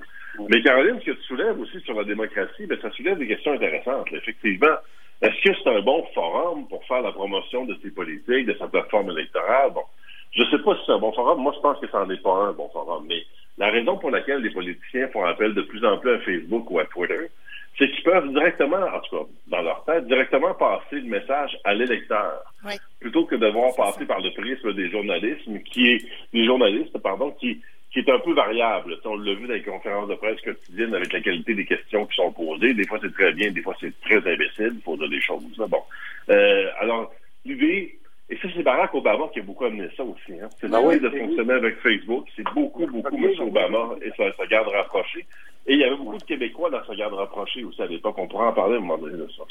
Mais 0.50 0.62
Caroline, 0.62 1.00
ce 1.00 1.12
que 1.12 1.18
tu 1.18 1.24
soulèves 1.24 1.60
aussi 1.60 1.80
sur 1.82 1.96
la 1.96 2.04
démocratie, 2.04 2.66
ben, 2.66 2.78
ça 2.82 2.92
soulève 2.92 3.18
des 3.18 3.28
questions 3.28 3.54
intéressantes. 3.54 4.08
Effectivement, 4.12 4.76
est-ce 5.22 5.42
que 5.44 5.56
c'est 5.56 5.70
un 5.70 5.82
bon 5.82 6.04
forum 6.14 6.68
pour 6.68 6.84
faire 6.86 7.02
la 7.02 7.12
promotion 7.12 7.66
de 7.66 7.78
ses 7.82 7.92
politiques, 7.92 8.46
de 8.46 8.56
sa 8.60 8.68
plateforme 8.68 9.12
électorale? 9.12 9.72
Bon, 9.74 9.84
je 10.32 10.44
sais 10.46 10.60
pas 10.60 10.76
si 10.76 10.82
c'est 10.86 10.94
un 10.94 11.00
bon 11.00 11.14
forum. 11.14 11.42
Moi, 11.42 11.54
je 11.56 11.62
pense 11.62 11.80
que 11.80 11.88
ça 11.90 12.00
n'en 12.00 12.10
est 12.10 12.22
pas 12.22 12.34
un 12.34 12.54
bon 12.54 12.70
forum. 12.70 13.06
Mais 13.08 13.24
la 13.58 13.70
raison 13.70 13.98
pour 13.98 14.12
laquelle 14.12 14.42
les 14.42 14.50
politiciens 14.50 15.08
font 15.10 15.24
appel 15.24 15.54
de 15.54 15.62
plus 15.62 15.86
en 15.86 15.98
plus 15.98 16.12
à 16.12 16.20
Facebook 16.20 16.70
ou 16.72 16.80
à 16.80 16.86
Twitter, 16.86 17.30
c'est 17.78 17.90
qu'ils 17.90 18.04
peuvent 18.04 18.30
directement, 18.30 18.78
en 18.78 19.00
tout 19.00 19.18
cas 19.18 19.32
dans 19.48 19.62
leur 19.62 19.84
tête, 19.86 20.08
directement 20.08 20.54
passer 20.54 20.98
le 20.98 21.10
message 21.10 21.58
à 21.64 21.74
l'électeur, 21.74 22.44
plutôt 23.00 23.26
que 23.26 23.36
de 23.36 23.46
devoir 23.46 23.74
passer 23.76 24.06
par 24.06 24.20
le 24.20 24.32
prisme 24.32 24.74
des 24.74 24.90
journalistes, 24.90 25.48
qui 25.72 25.92
est 25.92 26.06
des 26.34 26.46
journalistes, 26.46 26.98
pardon, 27.00 27.32
qui 27.32 27.62
qui 27.92 28.00
est 28.00 28.10
un 28.10 28.20
peu 28.20 28.34
variable. 28.34 28.98
On 29.04 29.18
l'a 29.18 29.34
vu 29.34 29.48
dans 29.48 29.54
les 29.54 29.64
conférences 29.64 30.08
de 30.08 30.16
presse 30.16 30.40
quotidiennes 30.42 30.96
avec 30.96 31.12
la 31.12 31.20
qualité 31.20 31.54
des 31.54 31.66
questions 31.66 32.06
qui 32.06 32.16
sont 32.16 32.32
posées. 32.32 32.74
Des 32.74 32.88
fois, 32.88 33.00
c'est 33.02 33.14
très 33.14 33.34
bien, 33.34 33.52
des 33.52 33.62
fois, 33.62 33.76
c'est 33.80 33.94
très 34.02 34.18
imbécile, 34.18 34.72
il 34.76 34.82
faut 34.82 34.96
dire 34.96 35.10
des 35.10 35.22
choses. 35.22 35.44
Bon. 35.58 35.84
Euh, 36.30 36.70
alors, 36.80 37.12
l'idée, 37.46 38.00
et 38.32 38.38
ça, 38.38 38.48
c'est 38.56 38.64
Barack 38.64 38.94
Obama 38.94 39.26
qui 39.34 39.40
a 39.40 39.44
beaucoup 39.44 39.66
amené 39.66 39.90
ça 39.98 40.04
aussi. 40.04 40.40
Hein. 40.40 40.48
C'est 40.62 40.74
ah 40.74 40.82
de 40.82 41.10
fonctionner 41.10 41.54
avec 41.54 41.78
Facebook. 41.80 42.28
C'est 42.34 42.46
beaucoup, 42.56 42.88
beaucoup 42.88 43.18
M. 43.18 43.30
Obama 43.42 43.96
et 44.02 44.10
sa, 44.16 44.32
sa 44.38 44.46
garde 44.48 44.70
rapprochée. 44.70 45.26
Et 45.68 45.74
il 45.74 45.80
y 45.80 45.84
avait 45.84 45.98
beaucoup 45.98 46.18
de 46.18 46.24
Québécois 46.24 46.70
dans 46.70 46.84
sa 46.86 46.96
garde 46.96 47.14
rapprochée 47.14 47.66
aussi 47.66 47.82
à 47.82 47.88
l'époque. 47.88 48.16
On 48.18 48.28
pourra 48.30 48.48
en 48.48 48.54
parler 48.54 48.76
à 48.76 48.78
un 48.78 48.82
moment 48.82 48.98
donné 48.98 49.18
de 49.18 49.28
ça. 49.36 49.44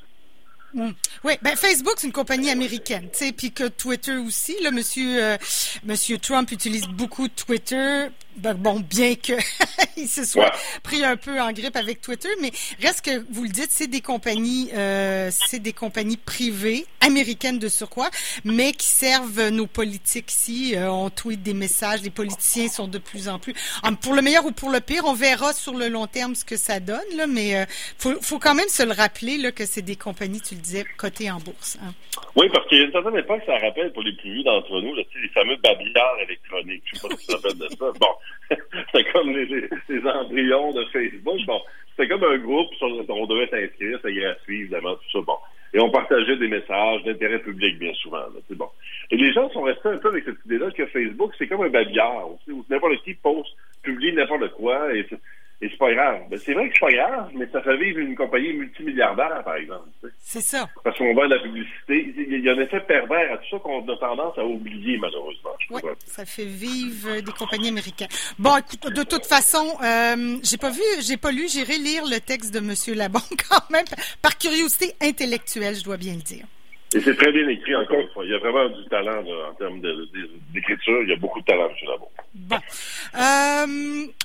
Mm. 0.73 0.93
Oui, 1.25 1.33
ben 1.43 1.57
Facebook 1.57 1.95
c'est 1.97 2.07
une 2.07 2.13
compagnie 2.13 2.51
américaine, 2.51 3.09
tu 3.13 3.27
sais, 3.27 3.33
puis 3.33 3.51
que 3.51 3.69
Twitter 3.69 4.17
aussi. 4.17 4.57
Là, 4.63 4.71
Monsieur 4.71 5.23
euh, 5.23 5.37
Monsieur 5.85 6.17
Trump 6.19 6.51
utilise 6.51 6.89
beaucoup 6.89 7.29
Twitter. 7.29 8.07
Ben, 8.37 8.55
bon, 8.55 8.81
bien 8.81 9.17
que 9.17 9.35
il 9.97 10.09
se 10.09 10.25
soit 10.25 10.53
pris 10.83 11.05
un 11.05 11.17
peu 11.17 11.41
en 11.41 11.53
grippe 11.53 11.77
avec 11.77 12.01
Twitter, 12.01 12.29
mais 12.41 12.51
reste 12.81 13.05
que 13.05 13.25
vous 13.31 13.43
le 13.43 13.49
dites, 13.49 13.71
c'est 13.71 13.87
des 13.87 14.01
compagnies, 14.01 14.71
euh, 14.75 15.31
c'est 15.31 15.59
des 15.59 15.73
compagnies 15.73 16.17
privées 16.17 16.87
américaines 17.01 17.59
de 17.59 17.69
surcroît, 17.69 18.11
mais 18.45 18.73
qui 18.73 18.87
servent 18.87 19.49
nos 19.49 19.67
politiques 19.67 20.31
ici. 20.33 20.75
Euh, 20.77 20.91
on 20.91 21.11
tweet 21.11 21.43
des 21.43 21.55
messages, 21.55 22.03
les 22.03 22.11
politiciens 22.11 22.69
sont 22.69 22.89
de 22.89 22.99
plus 22.99 23.29
en 23.29 23.39
plus, 23.39 23.55
pour 24.01 24.15
le 24.15 24.23
meilleur 24.23 24.47
ou 24.47 24.53
pour 24.53 24.71
le 24.71 24.81
pire, 24.81 25.03
on 25.07 25.15
verra 25.15 25.53
sur 25.53 25.75
le 25.75 25.89
long 25.89 26.07
terme 26.07 26.35
ce 26.35 26.45
que 26.45 26.57
ça 26.57 26.81
donne, 26.81 26.99
là, 27.17 27.27
mais 27.27 27.57
euh, 27.57 27.65
faut, 27.99 28.15
faut 28.23 28.39
quand 28.39 28.55
même 28.55 28.69
se 28.69 28.83
le 28.83 28.93
rappeler 28.93 29.39
là 29.39 29.53
que 29.53 29.67
c'est 29.67 29.83
des 29.83 29.97
compagnies, 29.97 30.41
tu 30.41 30.55
disais, 30.55 30.85
cotées 30.97 31.31
en 31.31 31.39
bourse. 31.39 31.79
Hein. 31.83 31.93
Oui, 32.37 32.49
parce 32.53 32.67
qu'il 32.69 32.79
y 32.79 32.81
a 32.83 32.85
une 32.85 32.93
certaine 32.93 33.17
époque, 33.17 33.43
ça 33.45 33.59
rappelle 33.59 33.93
pour 33.93 34.03
les 34.03 34.13
plus 34.13 34.33
vieux 34.33 34.45
d'entre 34.45 34.81
nous, 34.81 34.95
là, 34.95 35.03
les 35.21 35.29
fameux 35.29 35.57
babillards 35.57 36.19
électroniques. 36.23 36.83
Je 36.87 36.99
sais 36.99 37.09
pas 37.09 37.15
si 37.17 37.27
tu 37.27 37.27
te 37.27 37.33
rappelles 37.33 37.59
de 37.59 37.69
ça. 37.69 37.93
Bon, 37.99 38.09
c'est 38.93 39.13
comme 39.13 39.31
les, 39.31 39.69
embryons 40.07 40.73
de 40.73 40.85
Facebook. 40.87 41.41
Bon, 41.47 41.61
c'était 41.91 42.09
comme 42.09 42.25
un 42.25 42.39
groupe 42.39 42.75
sur 42.75 42.89
on 42.89 43.27
devait 43.27 43.49
s'inscrire, 43.49 43.99
c'était 44.03 44.21
gratuit, 44.21 44.61
évidemment, 44.61 44.95
tout 44.95 45.11
ça. 45.13 45.21
Bon. 45.21 45.37
Et 45.73 45.79
on 45.79 45.91
partageait 45.91 46.37
des 46.37 46.49
messages 46.49 47.05
d'intérêt 47.05 47.39
public, 47.39 47.79
bien 47.79 47.95
souvent. 47.95 48.25
C'est 48.49 48.57
bon. 48.57 48.69
Et 49.13 49.17
les 49.17 49.33
gens 49.33 49.49
sont 49.51 49.63
restés 49.63 49.89
un 49.89 49.99
peu 49.99 50.09
avec 50.09 50.25
cette 50.25 50.45
idée-là 50.47 50.71
que 50.73 50.87
Facebook, 50.87 51.33
c'est 51.39 51.47
comme 51.47 51.63
un 51.63 51.69
babillard, 51.69 52.29
où 52.49 52.65
n'importe 52.69 53.03
qui 53.05 53.15
poste, 53.15 53.55
publie 53.83 54.13
n'importe 54.13 54.51
quoi, 54.55 54.89
et 55.63 55.69
c'est 55.69 55.77
pas 55.77 55.93
grave. 55.93 56.23
Ben, 56.31 56.39
c'est 56.39 56.55
vrai 56.55 56.69
que 56.69 56.75
c'est 56.75 56.81
pas 56.81 56.93
grave, 56.93 57.31
mais 57.35 57.47
ça 57.53 57.61
fait 57.61 57.77
vivre 57.77 57.99
une 57.99 58.15
compagnie 58.15 58.55
multimilliardaire, 58.55 59.43
par 59.45 59.57
exemple. 59.57 59.89
C'est 60.19 60.41
ça. 60.41 60.69
Parce 60.83 60.97
qu'on 60.97 61.13
voit 61.13 61.29
de 61.29 61.35
la 61.35 61.41
publicité. 61.41 62.15
Il 62.17 62.41
y 62.43 62.49
a 62.49 62.53
un 62.53 62.61
effet 62.61 62.81
pervers 62.81 63.33
à 63.33 63.37
tout 63.37 63.49
ça 63.51 63.59
qu'on 63.59 63.87
a 63.87 63.97
tendance 63.99 64.39
à 64.39 64.45
oublier, 64.45 64.97
malheureusement. 64.97 65.51
Oui, 65.71 65.83
ça 66.07 66.25
fait 66.25 66.47
vivre 66.47 67.21
des 67.21 67.33
compagnies 67.33 67.69
américaines. 67.69 68.09
Bon, 68.39 68.57
écoute, 68.57 68.95
de 68.95 69.03
toute 69.03 69.27
façon, 69.27 69.67
euh, 69.85 70.39
j'ai 70.43 70.57
pas 70.57 70.71
vu, 70.71 70.83
j'ai 71.07 71.19
pas 71.19 71.31
lu, 71.31 71.47
j'irai 71.47 71.77
lire 71.77 72.05
le 72.07 72.21
texte 72.21 72.55
de 72.55 72.59
M. 72.59 72.97
Labon 72.97 73.21
quand 73.51 73.71
même, 73.71 73.85
par 74.23 74.39
curiosité 74.39 74.95
intellectuelle, 75.03 75.75
je 75.75 75.85
dois 75.85 75.99
bien 75.99 76.15
le 76.15 76.23
dire. 76.23 76.47
Et 76.93 77.01
c'est 77.01 77.15
très 77.15 77.31
bien 77.31 77.47
écrit, 77.49 77.77
encore 77.77 78.01
une 78.01 78.09
fois. 78.09 78.25
Il 78.25 78.33
y 78.33 78.35
a 78.35 78.39
vraiment 78.39 78.69
du 78.69 78.85
talent 78.89 79.23
en 79.49 79.55
termes 79.55 79.81
d'écriture. 80.53 81.03
Il 81.03 81.11
y 81.11 81.13
a 81.13 81.17
beaucoup 81.17 81.41
de 81.41 81.45
talent, 81.45 81.69
M. 81.69 81.75
Labon. 81.87 82.09
Bon. 82.35 82.57
Euh, 82.57 83.50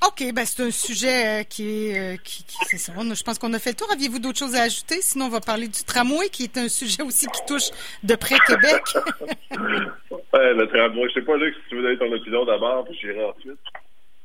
OK, 0.07 0.23
ben 0.33 0.45
c'est 0.45 0.61
un 0.61 0.71
sujet 0.71 1.41
euh, 1.41 1.43
qui 1.43 1.87
est... 1.87 2.13
Euh, 2.13 2.17
qui, 2.23 2.43
qui 2.43 2.57
c'est 2.65 2.77
ça. 2.77 2.93
Je 2.95 3.23
pense 3.23 3.39
qu'on 3.39 3.53
a 3.53 3.59
fait 3.59 3.71
le 3.71 3.75
tour. 3.75 3.91
Aviez-vous 3.91 4.19
d'autres 4.19 4.37
choses 4.37 4.55
à 4.55 4.63
ajouter? 4.63 5.01
Sinon, 5.01 5.25
on 5.25 5.29
va 5.29 5.39
parler 5.39 5.67
du 5.67 5.83
tramway, 5.83 6.29
qui 6.29 6.43
est 6.43 6.57
un 6.57 6.67
sujet 6.67 7.01
aussi 7.01 7.25
qui 7.27 7.45
touche 7.47 7.71
de 8.03 8.15
près 8.15 8.35
Québec. 8.45 8.83
ouais, 9.51 10.53
le 10.53 10.67
tramway. 10.67 11.09
Je 11.09 11.13
sais 11.13 11.25
pas, 11.25 11.37
Luc, 11.37 11.55
si 11.55 11.69
tu 11.69 11.75
veux 11.77 11.81
donner 11.81 11.97
ton 11.97 12.11
opinion 12.13 12.45
d'abord, 12.45 12.85
puis 12.85 12.97
j'irai 13.01 13.25
ensuite. 13.25 13.57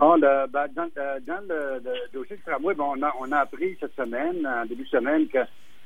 Oh, 0.00 0.16
le, 0.16 0.46
ben, 0.48 0.66
dans, 0.74 0.88
dans 1.26 1.48
le, 1.48 1.80
le, 1.82 2.12
dossier 2.12 2.36
du 2.36 2.42
tramway, 2.42 2.74
bon, 2.74 2.92
on, 2.96 3.02
a, 3.02 3.12
on 3.18 3.32
a 3.32 3.38
appris 3.38 3.76
cette 3.80 3.96
semaine, 3.96 4.46
en 4.46 4.66
début 4.66 4.84
de 4.84 4.88
semaine, 4.88 5.28
que 5.28 5.38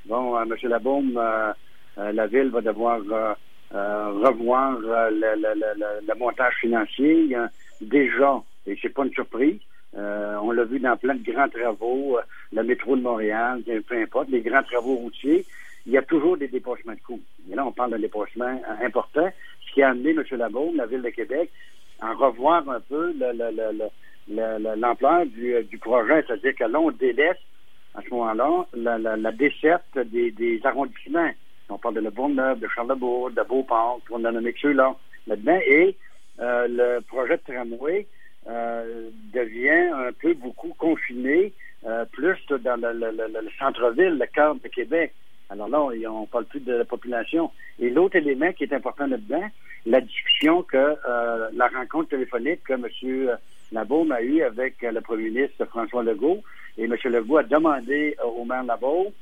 bon, 0.06 0.40
M. 0.40 0.54
Labaume, 0.64 1.20
la 1.96 2.26
ville 2.26 2.50
va 2.50 2.60
devoir 2.62 2.98
revoir 3.70 4.72
le, 4.80 6.18
montage 6.18 6.54
financier. 6.60 7.20
Il 7.20 7.30
y 7.30 7.34
a 7.36 7.48
déjà, 7.80 8.42
et 8.66 8.76
c'est 8.80 8.88
pas 8.88 9.04
une 9.04 9.12
surprise, 9.12 9.60
on 9.96 10.50
l'a 10.50 10.64
vu 10.64 10.80
dans 10.80 10.96
plein 10.96 11.14
de 11.14 11.30
grands 11.30 11.48
travaux, 11.48 12.18
le 12.52 12.62
métro 12.62 12.96
de 12.96 13.02
Montréal, 13.02 13.62
peu 13.86 13.96
importe, 13.96 14.28
les 14.28 14.40
grands 14.40 14.62
travaux 14.62 14.96
routiers, 14.96 15.44
il 15.86 15.92
y 15.92 15.98
a 15.98 16.02
toujours 16.02 16.36
des 16.36 16.48
dépassements 16.48 16.94
de 16.94 17.00
coûts. 17.00 17.20
Et 17.50 17.54
là, 17.54 17.66
on 17.66 17.72
parle 17.72 17.90
d'un 17.90 17.98
dépassement 17.98 18.60
important, 18.82 19.28
ce 19.66 19.74
qui 19.74 19.82
a 19.82 19.90
amené 19.90 20.10
M. 20.10 20.24
Labaume, 20.32 20.76
la 20.76 20.86
Ville 20.86 21.02
de 21.02 21.10
Québec, 21.10 21.50
à 22.00 22.12
revoir 22.12 22.68
un 22.68 22.80
peu 22.80 23.14
l'ampleur 24.28 25.26
du, 25.26 25.62
du, 25.64 25.78
projet. 25.78 26.24
C'est-à-dire 26.26 26.54
que 26.54 26.64
là, 26.64 26.80
on 26.80 26.90
délaisse, 26.90 27.36
à 27.94 28.00
ce 28.02 28.10
moment-là, 28.10 28.66
la, 28.74 28.98
la, 28.98 29.32
desserte 29.32 29.98
des, 29.98 30.30
des, 30.30 30.60
arrondissements. 30.64 31.30
On 31.68 31.78
parle 31.78 31.94
de 31.94 32.00
Le 32.00 32.10
Bourgneuf, 32.10 32.58
de 32.58 32.68
Charlebourg, 32.68 33.30
de 33.30 33.42
Beauport, 33.42 34.00
on 34.10 34.16
en 34.16 34.24
a 34.24 34.32
nommé 34.32 34.54
ceux-là, 34.60 34.96
là-dedans. 35.26 35.60
Et 35.66 35.96
euh, 36.40 36.66
le 36.68 37.00
projet 37.02 37.36
de 37.36 37.52
tramway 37.52 38.06
euh, 38.48 39.10
devient 39.32 39.90
un 39.94 40.12
peu 40.12 40.34
beaucoup 40.34 40.74
confiné, 40.78 41.52
euh, 41.86 42.04
plus 42.06 42.38
dans 42.48 42.80
le, 42.80 42.92
le 42.92 43.50
centre-ville, 43.58 44.18
le 44.18 44.26
cœur 44.26 44.54
de 44.54 44.68
Québec. 44.68 45.12
Alors 45.50 45.68
là, 45.68 45.80
on 45.80 46.22
ne 46.22 46.26
parle 46.26 46.46
plus 46.46 46.60
de 46.60 46.72
la 46.72 46.84
population. 46.84 47.50
Et 47.78 47.90
l'autre 47.90 48.16
élément 48.16 48.52
qui 48.52 48.64
est 48.64 48.72
important 48.72 49.06
là-dedans, 49.06 49.46
la 49.86 50.00
discussion 50.00 50.62
que 50.62 50.76
euh, 50.76 51.48
la 51.52 51.68
rencontre 51.68 52.10
téléphonique 52.10 52.62
que 52.64 52.72
M. 52.72 53.36
Labaume 53.72 54.12
a 54.12 54.22
eue 54.22 54.42
avec 54.42 54.80
le 54.82 55.00
premier 55.00 55.30
ministre 55.30 55.64
François 55.66 56.02
Legault. 56.02 56.42
Et 56.78 56.84
M. 56.84 56.96
Legault 57.04 57.38
a 57.38 57.42
demandé 57.42 58.16
au 58.24 58.44
maire 58.44 58.64
Labaume 58.64 59.12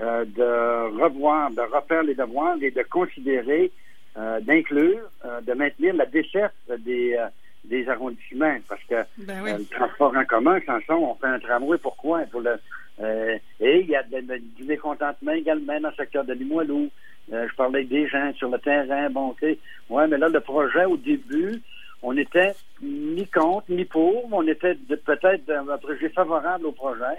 euh, 0.00 0.24
de 0.24 1.02
revoir, 1.02 1.50
de 1.50 1.60
refaire 1.60 2.02
les 2.02 2.14
devoirs 2.14 2.56
et 2.62 2.70
de 2.70 2.82
considérer, 2.82 3.70
euh, 4.16 4.40
d'inclure, 4.40 5.00
de 5.42 5.52
maintenir 5.54 5.94
la 5.94 6.06
desserte 6.06 6.54
des 6.78 7.18
des 7.64 7.88
arrondissements 7.88 8.56
parce 8.68 8.82
que 8.84 8.96
ben 9.18 9.42
le 9.44 9.64
transport 9.64 10.14
en 10.16 10.24
commun, 10.24 10.58
Sanson, 10.66 10.94
on 10.94 11.14
fait 11.14 11.26
un 11.26 11.38
tramway, 11.38 11.78
pourquoi? 11.78 12.20
Pour 12.30 12.40
le, 12.40 12.58
euh, 13.00 13.38
et 13.60 13.80
il 13.80 13.88
y 13.88 13.96
a 13.96 14.02
du 14.02 14.64
mécontentement 14.64 15.32
également 15.32 15.80
dans 15.80 15.88
le 15.88 15.94
secteur 15.94 16.24
de 16.24 16.32
Limoilou. 16.32 16.90
Euh, 17.32 17.48
je 17.48 17.54
parlais 17.54 17.78
avec 17.78 17.88
des 17.88 18.06
gens 18.06 18.32
sur 18.34 18.50
le 18.50 18.58
terrain. 18.58 19.10
Bon, 19.10 19.28
OK. 19.28 19.44
Ouais, 19.90 20.06
mais 20.06 20.18
là, 20.18 20.28
le 20.28 20.40
projet, 20.40 20.84
au 20.84 20.96
début, 20.96 21.62
on 22.02 22.16
était 22.16 22.52
ni 22.82 23.26
contre, 23.26 23.70
ni 23.70 23.84
pour. 23.84 24.28
On 24.32 24.46
était 24.46 24.74
peut-être 24.74 25.50
un 25.50 25.78
projet 25.78 26.10
favorable 26.10 26.66
au 26.66 26.72
projet. 26.72 27.18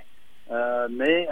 Euh, 0.51 0.87
mais 0.91 1.27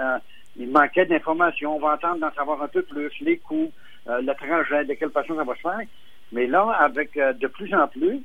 il 0.58 0.70
manquait 0.70 1.05
d'informations. 1.05 1.75
On 1.75 1.79
va 1.79 1.93
entendre 1.93 2.20
d'en 2.20 2.34
savoir 2.34 2.62
un 2.63 2.67
peu 2.67 2.82
plus, 2.82 3.12
les 3.22 3.38
coûts, 3.38 3.72
le 4.08 4.34
trajet, 4.34 4.86
de 4.86 4.93
quelle 4.96 5.12
façon 5.12 5.36
ça 5.36 5.43
va 5.43 5.55
se 5.55 5.62
faire. 5.62 5.82
Mais 6.32 6.48
là, 6.48 6.75
avec 6.79 7.13
de 7.15 7.48
plus 7.48 7.74
en 7.75 7.88
plus, 7.88 8.22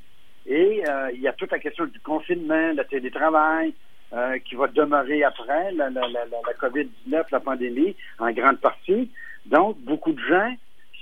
et 0.49 0.83
il 1.13 1.21
y 1.21 1.27
a 1.27 1.33
toute 1.33 1.51
la 1.51 1.59
question 1.59 1.85
du 1.85 1.99
confinement, 1.99 2.73
le 2.73 2.83
télétravail, 2.83 3.73
euh, 4.11 4.39
qui 4.39 4.55
va 4.55 4.65
demeurer 4.65 5.23
après 5.23 5.71
la, 5.73 5.91
la, 5.91 6.01
la, 6.07 6.25
la 6.25 6.53
COVID-19, 6.59 7.25
la 7.31 7.39
pandémie, 7.39 7.95
en 8.17 8.31
grande 8.31 8.59
partie. 8.59 9.11
Donc, 9.45 9.77
beaucoup 9.81 10.13
de 10.13 10.21
gens 10.21 10.55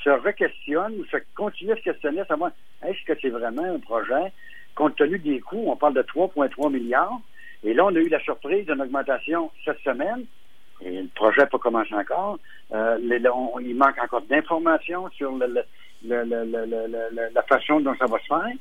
se 0.04 0.10
re-questionnent 0.10 0.96
ou 1.00 1.06
se 1.06 1.16
continuent 1.34 1.72
à 1.72 1.78
se 1.78 1.84
questionner 1.84 2.20
à 2.20 2.26
savoir 2.26 2.52
est-ce 2.86 3.02
que 3.06 3.18
c'est 3.22 3.30
vraiment 3.30 3.64
un 3.64 3.80
projet? 3.80 4.34
Compte 4.76 4.98
tenu 4.98 5.20
des 5.20 5.40
coûts, 5.40 5.64
on 5.68 5.78
parle 5.78 5.94
de 5.94 6.02
3,3 6.02 6.70
milliards. 6.70 7.22
Et 7.64 7.74
là, 7.74 7.86
on 7.86 7.96
a 7.96 8.00
eu 8.00 8.10
la 8.10 8.20
surprise 8.20 8.66
d'une 8.66 8.82
augmentation 8.82 9.52
cette 9.64 9.80
semaine. 9.80 10.26
Et 10.82 11.02
le 11.04 11.08
projet 11.16 11.44
n'a 11.44 11.48
pas 11.48 11.60
commencé 11.60 11.94
encore. 11.96 12.40
Euh, 12.74 12.98
il 13.62 13.76
manque 13.78 14.04
encore 14.04 14.22
d'informations 14.24 15.10
sur 15.12 15.32
le, 15.32 15.64
la 16.04 17.44
façon 17.44 17.80
dont 17.80 17.96
ça 17.96 18.06
va 18.06 18.20
se 18.20 18.26
faire. 18.28 18.52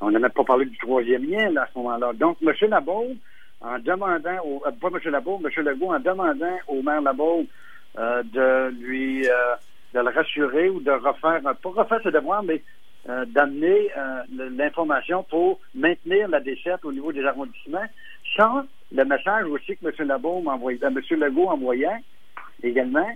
On 0.00 0.10
n'a 0.10 0.18
même 0.18 0.30
pas 0.30 0.44
parlé 0.44 0.66
du 0.66 0.78
troisième 0.78 1.24
lien 1.24 1.50
là, 1.50 1.62
à 1.62 1.68
ce 1.72 1.78
moment-là. 1.78 2.12
Donc, 2.14 2.38
M. 2.42 2.52
Nabeau, 2.68 3.16
en 3.60 3.78
demandant, 3.78 4.38
au, 4.44 4.62
euh, 4.66 4.70
pas 4.70 4.88
M. 4.88 5.00
M. 5.04 5.64
Legault, 5.64 5.92
en 5.92 5.98
demandant 6.00 6.58
au 6.68 6.82
maire 6.82 7.00
Labeau 7.00 7.46
euh, 7.98 8.22
de 8.22 8.70
lui, 8.80 9.28
euh, 9.28 9.54
de 9.94 10.00
le 10.00 10.10
rassurer 10.10 10.68
ou 10.68 10.80
de 10.80 10.92
refaire, 10.92 11.40
pas 11.42 11.70
refaire 11.70 12.00
ses 12.02 12.10
devoirs, 12.10 12.42
mais 12.42 12.62
d'amener 13.28 13.88
l'information 14.28 15.22
pour 15.22 15.60
maintenir 15.74 16.28
la 16.28 16.40
desserte 16.40 16.84
au 16.84 16.92
niveau 16.92 17.10
des 17.10 17.24
arrondissements, 17.24 17.86
sans 18.36 18.64
le 18.92 19.04
message 19.04 19.46
aussi 19.46 19.78
que 19.78 19.86
M. 19.86 20.08
Labeau 20.08 20.40
m'envoyait, 20.40 20.78
M. 20.82 21.00
Legault 21.12 21.48
envoyait 21.48 22.04
également, 22.62 23.08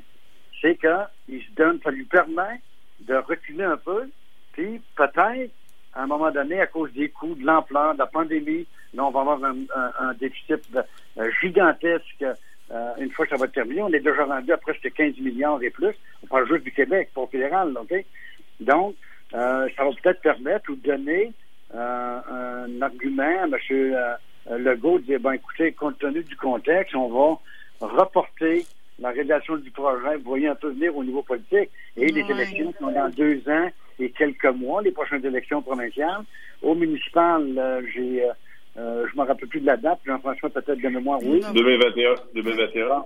c'est 0.62 0.78
qu'il 0.78 1.42
se 1.42 1.54
donne, 1.56 1.78
ça 1.84 1.90
lui 1.90 2.04
permet 2.04 2.62
de 3.00 3.16
reculer 3.16 3.64
un 3.64 3.76
peu, 3.76 4.08
puis 4.52 4.80
peut-être 4.96 5.50
à 5.94 6.02
un 6.02 6.06
moment 6.06 6.30
donné, 6.30 6.60
à 6.60 6.66
cause 6.66 6.92
des 6.92 7.08
coûts, 7.08 7.34
de 7.34 7.44
l'ampleur, 7.44 7.94
de 7.94 7.98
la 7.98 8.06
pandémie, 8.06 8.66
là, 8.94 9.04
on 9.04 9.10
va 9.10 9.20
avoir 9.20 9.40
un, 9.44 10.14
déficit 10.14 10.60
euh, 10.76 11.30
gigantesque 11.40 12.24
euh, 12.70 12.92
une 12.98 13.10
fois 13.10 13.26
que 13.26 13.36
ça 13.36 13.36
va 13.36 13.48
terminer. 13.48 13.82
On 13.82 13.92
est 13.92 14.00
déjà 14.00 14.24
rendu 14.24 14.52
à 14.52 14.56
presque 14.56 14.90
15 14.92 15.18
milliards 15.18 15.62
et 15.62 15.70
plus. 15.70 15.94
On 16.22 16.26
parle 16.26 16.48
juste 16.48 16.64
du 16.64 16.72
Québec, 16.72 17.10
pour 17.12 17.30
fédéral, 17.30 17.76
OK? 17.78 17.94
Donc, 18.60 18.94
euh, 19.34 19.68
ça 19.76 19.84
va 19.84 19.90
peut-être 20.02 20.22
permettre 20.22 20.70
ou 20.70 20.76
donner 20.76 21.32
un 21.74 22.82
argument 22.82 23.22
à 23.22 23.46
M. 23.46 23.96
Legault 24.50 24.98
de 24.98 25.04
dire, 25.04 25.20
ben, 25.20 25.32
écoutez, 25.32 25.72
compte 25.72 25.98
tenu 25.98 26.22
du 26.22 26.36
contexte, 26.36 26.94
on 26.94 27.08
va 27.08 27.86
reporter 27.86 28.66
la 28.98 29.10
réalisation 29.10 29.56
du 29.56 29.70
projet, 29.70 30.16
vous 30.16 30.24
voyez 30.24 30.48
un 30.48 30.54
peu 30.54 30.70
venir 30.70 30.94
au 30.96 31.02
niveau 31.02 31.22
politique, 31.22 31.70
et 31.96 32.06
les 32.06 32.30
élections 32.30 32.74
sont 32.78 32.90
dans 32.90 33.08
deux 33.08 33.42
ans 33.48 33.68
et 33.98 34.10
quelques 34.10 34.44
mois, 34.46 34.82
les 34.82 34.90
prochaines 34.90 35.24
élections 35.24 35.62
provinciales. 35.62 36.22
Au 36.62 36.74
municipal, 36.74 37.42
euh, 37.56 37.82
j'ai, 37.94 38.24
euh, 38.24 38.32
euh, 38.76 39.06
je 39.10 39.18
me 39.18 39.26
rappelle 39.26 39.48
plus 39.48 39.60
de 39.60 39.66
la 39.66 39.76
date, 39.76 40.00
Jean-François 40.06 40.50
peut-être 40.50 40.80
de 40.80 40.88
mémoire, 40.88 41.18
oui. 41.22 41.40
2021. 41.54 42.14
2021. 42.34 43.04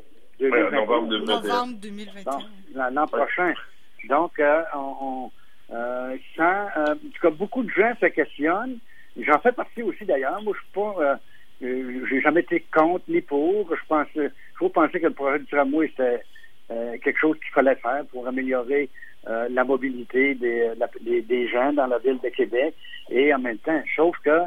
novembre 0.70 1.08
2021. 1.08 2.90
L'an 2.90 3.06
prochain. 3.06 3.54
Donc, 4.08 4.32
on, 4.74 5.30
euh, 5.72 6.16
sans, 6.36 6.66
en 6.76 6.94
tout 6.94 7.20
cas, 7.20 7.30
beaucoup 7.30 7.62
de 7.62 7.70
gens 7.70 7.92
se 8.00 8.06
questionnent. 8.06 8.78
J'en 9.18 9.38
fais 9.40 9.52
partie 9.52 9.82
aussi 9.82 10.04
d'ailleurs. 10.04 10.40
Moi, 10.42 10.54
je 10.54 10.60
suis 10.60 10.72
pas, 10.74 11.18
j'ai 11.60 12.20
jamais 12.20 12.40
été 12.40 12.64
contre 12.72 13.04
ni 13.08 13.22
pour. 13.22 13.74
Je 13.74 13.80
pense, 13.88 14.06
il 14.14 14.30
faut 14.58 14.68
penser 14.68 15.00
que 15.00 15.06
le 15.06 15.14
projet 15.14 15.38
du 15.38 15.46
tramway 15.46 15.88
c'était 15.88 16.22
quelque 16.68 17.18
chose 17.18 17.36
qu'il 17.38 17.52
fallait 17.54 17.76
faire 17.76 18.04
pour 18.12 18.28
améliorer 18.28 18.90
euh, 19.28 19.48
la 19.50 19.64
mobilité 19.64 20.34
des, 20.34 20.72
des, 21.00 21.48
gens 21.48 21.72
dans 21.72 21.86
la 21.86 21.98
ville 21.98 22.20
de 22.22 22.28
Québec 22.28 22.74
et 23.10 23.34
en 23.34 23.40
même 23.40 23.58
temps, 23.58 23.82
sauf 23.96 24.16
que 24.18 24.42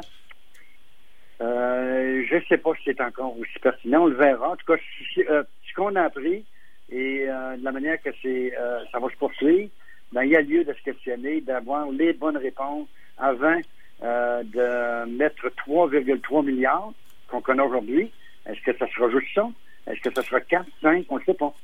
euh, 1.42 2.24
je 2.26 2.34
ne 2.34 2.40
sais 2.48 2.56
pas 2.56 2.72
si 2.76 2.82
c'est 2.86 3.00
encore 3.02 3.38
aussi 3.38 3.58
pertinent, 3.62 4.04
on 4.04 4.06
le 4.06 4.16
verra. 4.16 4.52
En 4.52 4.56
tout 4.56 4.64
cas, 4.66 4.80
euh, 5.28 5.42
ce 5.68 5.74
qu'on 5.74 5.94
a 5.96 6.04
appris 6.04 6.46
et 6.90 7.26
de 7.26 7.62
la 7.62 7.72
manière 7.72 8.00
que 8.02 8.10
c'est 8.22 8.52
ça 8.90 8.98
va 8.98 9.08
se 9.10 9.16
poursuivre, 9.16 9.68
ben, 10.12 10.22
il 10.24 10.30
y 10.30 10.36
a 10.36 10.40
lieu 10.40 10.64
de 10.64 10.72
se 10.72 10.82
questionner, 10.82 11.40
d'avoir 11.42 11.90
les 11.90 12.14
bonnes 12.14 12.38
réponses 12.38 12.88
avant 13.18 13.60
de 14.00 15.04
mettre 15.16 15.48
3,3 15.68 16.44
milliards 16.44 16.92
qu'on 17.28 17.42
connaît 17.42 17.62
aujourd'hui. 17.62 18.10
Est-ce 18.46 18.60
que 18.62 18.76
ça 18.76 18.86
sera 18.92 19.10
juste 19.10 19.28
ça? 19.34 19.48
Est-ce 19.86 20.00
que 20.00 20.12
ça 20.14 20.22
sera 20.22 20.40
4, 20.40 20.66
5? 20.82 21.04
On 21.10 21.18
ne 21.18 21.24
sait 21.24 21.34
pas. 21.34 21.54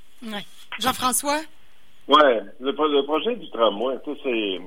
Jean-François? 0.79 1.41
Ouais, 2.09 2.41
le, 2.61 3.03
projet 3.03 3.35
du 3.35 3.51
tramway, 3.51 3.97
c'est 4.23 4.61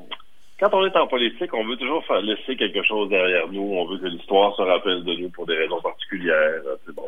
quand 0.60 0.74
on 0.74 0.86
est 0.86 0.96
en 0.98 1.08
politique, 1.08 1.54
on 1.54 1.66
veut 1.66 1.78
toujours 1.78 2.06
faire 2.06 2.22
laisser 2.22 2.58
quelque 2.58 2.84
chose 2.84 3.08
derrière 3.10 3.48
nous. 3.48 3.62
On 3.62 3.86
veut 3.86 3.98
que 3.98 4.08
l'histoire 4.08 4.54
se 4.58 4.62
rappelle 4.62 5.06
de 5.06 5.14
nous 5.16 5.30
pour 5.30 5.46
des 5.46 5.56
raisons 5.56 5.82
particulières. 5.82 6.62
Bon. 6.94 7.04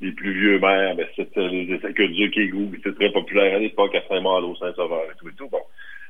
Les 0.00 0.10
plus 0.10 0.32
vieux 0.32 0.58
maires, 0.58 0.96
ben, 0.96 1.06
c'était 1.14 1.46
les 1.48 1.78
que 1.78 2.02
Dieu 2.02 2.28
qui 2.28 2.48
goût, 2.48 2.72
c'était 2.74 2.94
très 2.94 3.12
populaire 3.12 3.54
à 3.54 3.58
l'époque 3.58 3.94
à 3.94 4.02
Saint-Malo, 4.08 4.56
Saint-Sauveur 4.56 5.04
et 5.04 5.16
tout 5.18 5.28
et 5.28 5.34
tout. 5.34 5.48
Bon. 5.48 5.60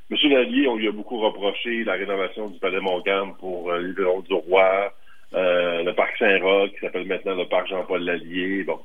Monsieur 0.09 0.31
Lallier, 0.31 0.69
on 0.69 0.76
lui 0.76 0.88
a 0.88 0.93
beaucoup 0.93 1.21
reproché 1.21 1.85
la 1.85 1.95
rénovation 1.95 2.49
du 2.49 2.59
Palais 2.59 2.81
Montcalm 2.81 3.35
pour 3.38 3.71
euh, 3.71 3.81
les 3.81 3.93
du 3.93 4.35
Roi, 4.35 4.95
euh, 5.35 5.83
le 5.83 5.93
parc 5.95 6.17
Saint-Roch, 6.19 6.71
qui 6.71 6.79
s'appelle 6.81 7.07
maintenant 7.07 7.35
le 7.35 7.47
parc 7.47 7.69
Jean-Paul 7.69 8.02
Lallier. 8.05 8.64
Bon. 8.64 8.79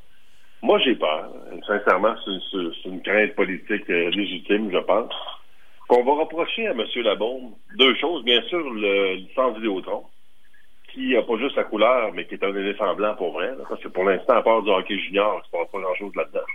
Moi, 0.65 0.79
j'ai 0.79 0.95
peur. 0.95 1.29
Sincèrement, 1.67 2.15
c'est 2.25 2.89
une, 2.89 3.01
crainte 3.03 3.35
politique 3.35 3.87
euh, 3.87 4.09
légitime, 4.09 4.71
je 4.71 4.79
pense. 4.79 5.13
Qu'on 5.87 6.03
va 6.03 6.13
reprocher 6.23 6.65
à 6.65 6.71
M. 6.71 6.83
Labombe 7.03 7.53
deux 7.77 7.93
choses. 7.97 8.23
Bien 8.23 8.41
sûr, 8.49 8.67
le 8.73 9.13
licence 9.13 9.55
Vidéotron, 9.57 10.05
qui 10.91 11.13
n'a 11.13 11.21
pas 11.21 11.37
juste 11.37 11.55
la 11.55 11.65
couleur, 11.65 12.11
mais 12.13 12.25
qui 12.25 12.33
est 12.33 12.43
un 12.43 12.55
éléphant 12.55 12.95
blanc 12.95 13.13
pour 13.15 13.33
vrai. 13.33 13.51
parce 13.69 13.79
que 13.79 13.89
pour 13.89 14.05
l'instant, 14.05 14.33
à 14.33 14.41
part 14.41 14.63
du 14.63 14.71
hockey 14.71 14.97
junior, 14.97 15.35
il 15.35 15.37
ne 15.37 15.43
se 15.43 15.51
passe 15.51 15.71
pas 15.71 15.79
grand-chose 15.79 16.15
là-dedans. 16.15 16.47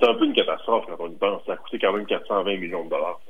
C'est 0.00 0.08
un 0.08 0.14
peu 0.14 0.24
une 0.24 0.34
catastrophe 0.34 0.86
quand 0.88 0.96
on 0.98 1.12
y 1.12 1.16
pense. 1.16 1.42
Ça 1.46 1.52
a 1.52 1.56
coûté 1.56 1.78
quand 1.78 1.92
même 1.92 2.06
420 2.06 2.56
millions 2.56 2.84
de 2.84 2.90
dollars. 2.90 3.20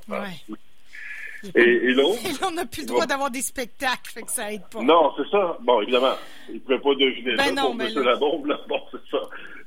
Et, 1.54 1.92
l'autre. 1.92 2.20
on 2.46 2.52
n'a 2.52 2.64
plus 2.64 2.82
le 2.82 2.88
droit 2.88 3.04
d'avoir 3.04 3.30
des 3.30 3.42
spectacles, 3.42 4.10
fait 4.14 4.22
que 4.22 4.30
ça 4.30 4.50
aide 4.50 4.62
pas. 4.72 4.80
Non, 4.80 5.12
c'est 5.18 5.28
ça. 5.28 5.58
Bon, 5.60 5.82
évidemment, 5.82 6.14
il 6.48 6.54
ne 6.54 6.60
pouvait 6.60 6.78
pas 6.78 6.94
deviner 6.94 7.36
ben 7.36 7.44
ça 7.44 7.52
non, 7.52 7.62
pour 7.62 7.74
mais 7.74 7.92
M. 7.92 8.02
Labombe. 8.02 8.46
Là. 8.46 8.60
Bon, 8.66 8.80
c'est 8.90 9.10
ça. 9.10 9.18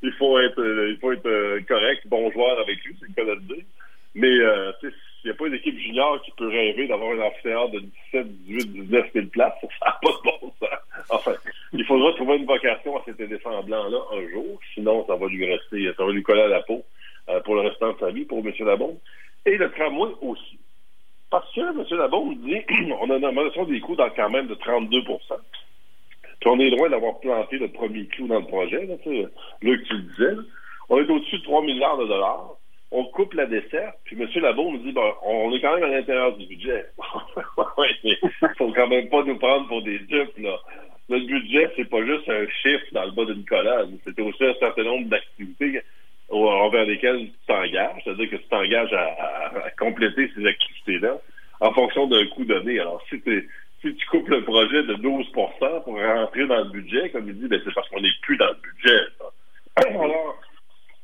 Il 0.06 0.14
faut 0.20 0.38
être, 0.40 0.62
euh, 0.62 0.92
il 0.92 0.98
faut 0.98 1.12
être 1.12 1.26
euh, 1.26 1.60
correct, 1.68 2.06
bon 2.06 2.32
joueur 2.32 2.60
avec 2.60 2.84
lui, 2.84 2.96
c'est 3.00 3.08
le 3.08 3.14
cas 3.14 3.26
de 3.26 3.32
le 3.32 3.56
dire. 3.56 3.64
Philippe 5.66 5.80
Junior 5.80 6.22
qui 6.22 6.32
peut 6.38 6.48
rêver 6.48 6.88
d'avoir 6.88 7.12
un 7.12 7.20
amphithéâtre 7.20 7.72
de 7.72 7.80
17, 7.80 8.28
18, 8.46 8.74
19 8.84 9.06
000 9.14 9.26
places. 9.28 9.54
Ça 9.62 9.86
n'a 9.86 10.00
pas 10.02 10.12
de 10.12 10.24
bon 10.24 10.54
sens. 10.60 10.70
Enfin, 11.10 11.34
il 11.74 11.84
faudra 11.86 12.14
trouver 12.14 12.38
une 12.38 12.46
vocation 12.46 12.98
à 12.98 13.04
cet 13.06 13.20
éléphant 13.20 13.64
blanc-là 13.64 13.98
un 14.14 14.30
jour. 14.30 14.60
Sinon, 14.74 15.06
ça 15.08 15.16
va 15.16 15.28
lui 15.28 15.46
rester, 15.46 15.92
ça 15.98 16.06
va 16.06 16.12
lui 16.12 16.24
coller 16.24 16.42
à 16.42 16.48
la 16.48 16.62
peau 16.62 16.84
euh, 17.30 17.40
pour 17.42 17.56
le 17.56 17.62
restant 17.62 17.94
de 17.94 18.00
sa 18.00 18.12
vie, 18.12 18.26
pour 18.26 18.40
M. 18.46 18.52
Labombe. 18.60 18.98
Et 19.46 19.58
le 19.58 19.72
tramway 19.72 20.12
aussi. 20.22 20.60
Parce 21.30 21.52
que 21.54 21.62
M. 21.62 21.84
Labombe 21.98 22.38
dit 22.44 22.62
on 23.02 23.10
a 23.10 23.18
une 23.18 23.26
augmentation 23.26 23.66
des 23.66 23.80
coûts 23.80 23.96
dans 23.96 24.10
quand 24.12 24.30
même 24.30 24.48
de 24.48 24.56
32 24.56 25.04
Puis 25.04 25.16
on 26.46 26.60
est 26.60 26.70
loin 26.70 26.90
d'avoir 26.90 27.20
planté 27.20 27.58
le 27.58 27.70
premier 27.70 28.06
clou 28.08 28.28
dans 28.28 28.40
le 28.40 28.46
projet. 28.46 28.86
Là, 28.86 28.96
Luc, 29.62 29.84
tu 29.88 29.94
le 29.94 30.02
disais. 30.02 30.42
On 30.90 31.00
est 31.00 31.10
au-dessus 31.10 31.40
de 31.40 31.44
3 31.44 31.64
milliards 31.64 31.98
de 31.98 32.06
dollars 32.06 32.56
on 32.92 33.04
coupe 33.06 33.34
la 33.34 33.46
desserte, 33.46 33.98
puis 34.06 34.16
M. 34.20 34.28
Labo 34.42 34.72
nous 34.72 34.78
dit 34.78 34.94
bon, 34.94 35.14
on 35.24 35.54
est 35.54 35.60
quand 35.60 35.75
même 35.75 35.84
à 35.84 35.96
l'intérieur 35.96 36.36
du 36.38 36.46
budget. 36.46 36.86
Il 38.04 38.18
faut 38.58 38.72
quand 38.72 38.88
même 38.88 39.10
pas 39.10 39.24
nous 39.24 39.38
prendre 39.38 39.68
pour 39.68 39.82
des 39.84 40.00
dupes, 40.00 40.38
là. 40.38 40.58
Notre 41.10 41.25
budget, 41.25 41.70
c'est 41.75 41.90
pas 41.90 42.04
juste 42.04 42.28
un 42.30 42.48
chiffre 42.64 42.86
dans 42.94 43.06
le 43.06 43.12
bas 43.12 43.25
d'une 43.25 43.46
colonne. 43.46 44.00
C'est 44.04 44.20
aussi 44.20 44.44
un 44.44 44.56
certain 44.56 44.84
nombre 44.84 45.08
d'activités 45.08 45.82
envers 46.30 46.86
lesquelles 46.86 47.28
tu 47.28 47.34
t'engages. 47.46 48.02
C'est-à-dire 48.04 48.30
que 48.30 48.38
tu 48.38 48.48
t'engages 48.50 48.94
à, 48.94 49.70
compléter 49.78 50.32
ces 50.36 50.48
activités-là 50.48 51.20
en 51.60 51.74
fonction 51.74 52.08
d'un 52.08 52.25
coût 52.28 52.46
donné. 52.46 52.80
Alors, 52.80 53.04
si, 53.10 53.22
si 53.86 53.96
tu 53.96 54.06
coupes 54.08 54.27
le 54.30 54.44
projet 54.44 54.82
de 54.84 54.96
12% 54.96 55.84
pour 55.84 55.94
rentrer 55.96 56.48
dans 56.48 56.58
le 56.58 56.70
budget, 56.72 57.10
comme 57.12 57.27
il 57.27 57.38
dit, 57.39 57.48
ben, 57.48 57.62
c'est 57.63 57.74
parce 57.74 57.88
qu'on 57.89 58.01
n'est 58.01 58.10
plus 58.24 58.36
dans 58.38 58.48
le 58.48 58.56
budget. 58.56 59.01
Alors, 60.00 60.39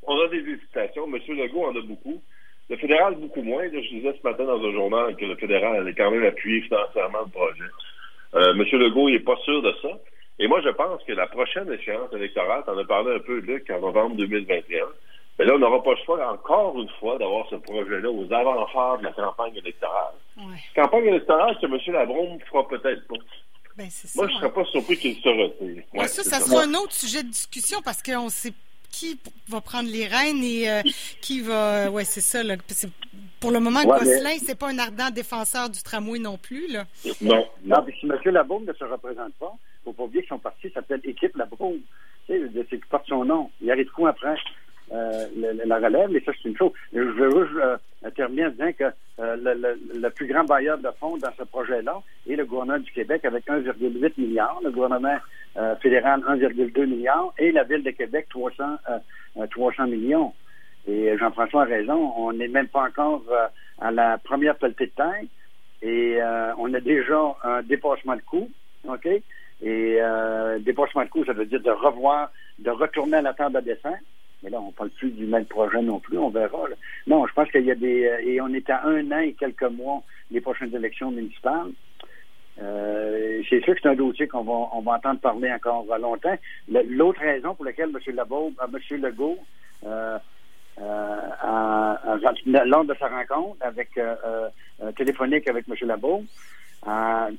on 0.03 0.19
a 0.19 0.27
des 0.29 0.39
hésitations. 0.39 1.05
M. 1.05 1.19
Legault 1.38 1.65
en 1.65 1.75
a 1.75 1.81
beaucoup. 1.81 2.21
Le 2.69 2.77
fédéral, 2.77 3.15
beaucoup 3.15 3.43
moins. 3.43 3.63
je 3.65 3.95
disais 3.95 4.15
ce 4.19 4.27
matin 4.27 4.45
dans 4.45 4.63
un 4.63 4.71
journal 4.71 5.15
que 5.15 5.25
le 5.25 5.35
fédéral 5.35 5.75
allait 5.75 5.93
quand 5.93 6.09
même 6.09 6.25
appuyer 6.25 6.61
financièrement 6.61 7.19
le 7.25 7.31
projet. 7.31 7.69
Euh, 8.33 8.53
M. 8.53 8.79
Legault, 8.79 9.09
il 9.09 9.13
n'est 9.13 9.19
pas 9.19 9.38
sûr 9.43 9.61
de 9.61 9.73
ça. 9.81 9.89
Et 10.39 10.47
moi, 10.47 10.59
je 10.61 10.69
pense 10.69 11.03
que 11.03 11.13
la 11.13 11.27
prochaine 11.27 11.71
échéance 11.71 12.11
électorale, 12.13 12.63
en 12.65 12.77
as 12.77 12.85
parlé 12.85 13.13
un 13.13 13.19
peu, 13.19 13.39
Luc, 13.41 13.69
en 13.69 13.79
novembre 13.79 14.15
2021, 14.15 14.85
mais 15.38 15.45
là, 15.45 15.53
on 15.55 15.59
n'aura 15.59 15.83
pas 15.83 15.91
le 15.91 16.03
choix, 16.03 16.31
encore 16.31 16.79
une 16.79 16.89
fois, 17.00 17.19
d'avoir 17.19 17.47
ce 17.50 17.55
projet-là 17.55 18.09
aux 18.09 18.31
avant-phares 18.33 19.00
de 19.00 19.03
la 19.03 19.11
campagne 19.11 19.55
électorale. 19.55 20.00
Campagne 20.75 21.05
électorale 21.05 21.57
que 21.59 21.65
M. 21.65 21.93
Labron 21.93 22.35
ne 22.35 22.39
fera 22.39 22.67
peut-être 22.67 23.07
pas. 23.07 23.15
Ben, 23.77 23.87
moi, 24.15 24.27
je 24.27 24.33
ne 24.33 24.39
serais 24.39 24.51
pas 24.51 24.65
surpris 24.65 24.97
qu'il 24.97 25.15
se 25.15 25.29
retire. 25.29 25.83
ça, 26.07 26.23
ça 26.23 26.39
sera 26.39 26.63
un 26.63 26.73
autre 26.73 26.93
sujet 26.93 27.23
de 27.23 27.29
discussion 27.29 27.81
parce 27.81 28.03
qu'on 28.03 28.29
sait 28.29 28.53
qui 28.91 29.19
va 29.47 29.61
prendre 29.61 29.89
les 29.89 30.05
rênes 30.05 30.43
et 30.43 30.69
euh, 30.69 30.81
qui 31.21 31.41
va. 31.41 31.89
Ouais, 31.89 32.03
c'est 32.03 32.21
ça. 32.21 32.43
Là. 32.43 32.55
Pour 33.39 33.51
le 33.51 33.59
moment, 33.59 33.79
ouais, 33.79 33.99
Gosselin, 33.99 34.37
c'est 34.37 34.57
pas 34.57 34.69
un 34.69 34.77
ardent 34.77 35.09
défenseur 35.09 35.69
du 35.69 35.81
tramway 35.81 36.19
non 36.19 36.37
plus. 36.37 36.67
Là. 36.67 36.85
Non. 37.21 37.47
Non, 37.63 37.83
mais 37.85 37.93
si 37.99 38.05
M. 38.05 38.19
Labaume 38.25 38.65
ne 38.65 38.73
se 38.73 38.83
représente 38.83 39.33
pas, 39.35 39.53
il 39.53 39.89
ne 39.89 39.91
faut 39.91 39.93
pas 39.93 40.03
oublier 40.03 40.23
que 40.23 40.29
son 40.29 40.39
parti 40.39 40.69
s'appelle 40.71 41.01
Équipe 41.03 41.35
Labaume. 41.35 41.79
Tu 42.27 42.33
sais, 42.33 42.65
c'est 42.69 42.79
qui 42.79 42.87
porte 42.89 43.07
son 43.07 43.25
nom. 43.25 43.49
Il 43.61 43.71
arrive 43.71 43.89
quoi 43.91 44.09
après? 44.09 44.35
Euh, 44.93 45.25
la, 45.65 45.77
relève, 45.77 46.10
mais 46.12 46.19
ça, 46.19 46.33
c'est 46.33 46.50
une 46.50 46.57
chose. 46.57 46.71
Je 46.91 47.00
veux 47.00 47.50
euh, 47.62 47.77
terminer 48.13 48.48
en 48.48 48.50
disant 48.50 48.71
que 48.77 48.83
euh, 49.19 49.75
le, 49.93 50.10
plus 50.10 50.27
grand 50.27 50.43
bailleur 50.43 50.77
de 50.79 50.89
fonds 51.00 51.15
dans 51.17 51.31
ce 51.38 51.43
projet-là 51.43 52.01
est 52.29 52.36
le 52.36 52.45
gouvernement 52.45 52.79
du 52.79 52.91
Québec 52.91 53.24
avec 53.24 53.48
1,8 53.48 54.13
milliard, 54.17 54.60
le 54.63 54.71
gouvernement 54.71 55.17
fédéral 55.81 56.21
1,2 56.21 56.86
milliard 56.86 57.33
et 57.38 57.51
la 57.51 57.63
Ville 57.63 57.83
de 57.83 57.91
Québec 57.91 58.27
300, 58.29 58.63
300 59.51 59.88
millions. 59.88 60.33
Et 60.88 61.17
Jean-François 61.17 61.63
a 61.63 61.65
raison, 61.65 62.13
on 62.15 62.31
n'est 62.31 62.48
même 62.48 62.69
pas 62.69 62.83
encore 62.88 63.21
à 63.79 63.91
la 63.91 64.17
première 64.17 64.55
pelletée 64.55 64.86
de 64.86 64.91
terre 64.91 65.21
et 65.81 66.19
on 66.57 66.74
a 66.74 66.79
déjà 66.79 67.35
un 67.44 67.63
dépassement 67.63 68.15
de 68.15 68.22
coût, 68.22 68.50
OK? 68.87 69.07
Et 69.61 70.00
dépassement 70.61 71.03
de 71.03 71.09
coût, 71.09 71.25
ça 71.25 71.33
veut 71.33 71.46
dire 71.46 71.61
de 71.61 71.72
revoir, 71.72 72.31
de 72.59 72.70
retourner 72.70 73.18
à 73.18 73.22
la 73.22 73.33
table 73.33 73.57
à 73.57 73.61
dessin. 73.61 73.96
Mais 74.43 74.49
là, 74.49 74.59
on 74.59 74.71
parle 74.71 74.89
plus 74.91 75.11
du 75.11 75.25
même 75.25 75.45
projet 75.45 75.81
non 75.81 75.99
plus, 75.99 76.17
on 76.17 76.29
verra. 76.29 76.65
Non, 77.07 77.27
je 77.27 77.33
pense 77.33 77.49
qu'il 77.51 77.65
y 77.65 77.71
a 77.71 77.75
des... 77.75 78.05
Euh, 78.05 78.17
et 78.25 78.41
on 78.41 78.47
est 78.49 78.69
à 78.69 78.85
un 78.85 79.11
an 79.11 79.19
et 79.19 79.33
quelques 79.33 79.63
mois 79.63 80.01
des 80.31 80.41
prochaines 80.41 80.73
élections 80.75 81.11
municipales. 81.11 81.71
Euh, 82.61 83.41
c'est 83.49 83.63
sûr 83.63 83.73
que 83.75 83.81
c'est 83.81 83.89
un 83.89 83.95
dossier 83.95 84.27
qu'on 84.27 84.43
va, 84.43 84.69
on 84.73 84.81
va 84.81 84.93
entendre 84.93 85.19
parler 85.19 85.51
encore 85.51 85.85
longtemps. 85.97 86.37
L'autre 86.67 87.19
raison 87.21 87.55
pour 87.55 87.65
laquelle 87.65 87.89
M. 87.89 88.15
Legault, 88.15 88.53
euh, 88.61 88.67
M. 88.67 89.01
Legault 89.01 89.39
euh, 89.85 90.17
lors 92.65 92.85
de 92.85 92.93
sa 92.99 93.07
rencontre 93.07 93.57
avec 93.61 93.89
téléphonique 94.95 95.47
avec 95.47 95.65
M. 95.67 95.75
Legault, 95.87 96.23
a 96.85 97.29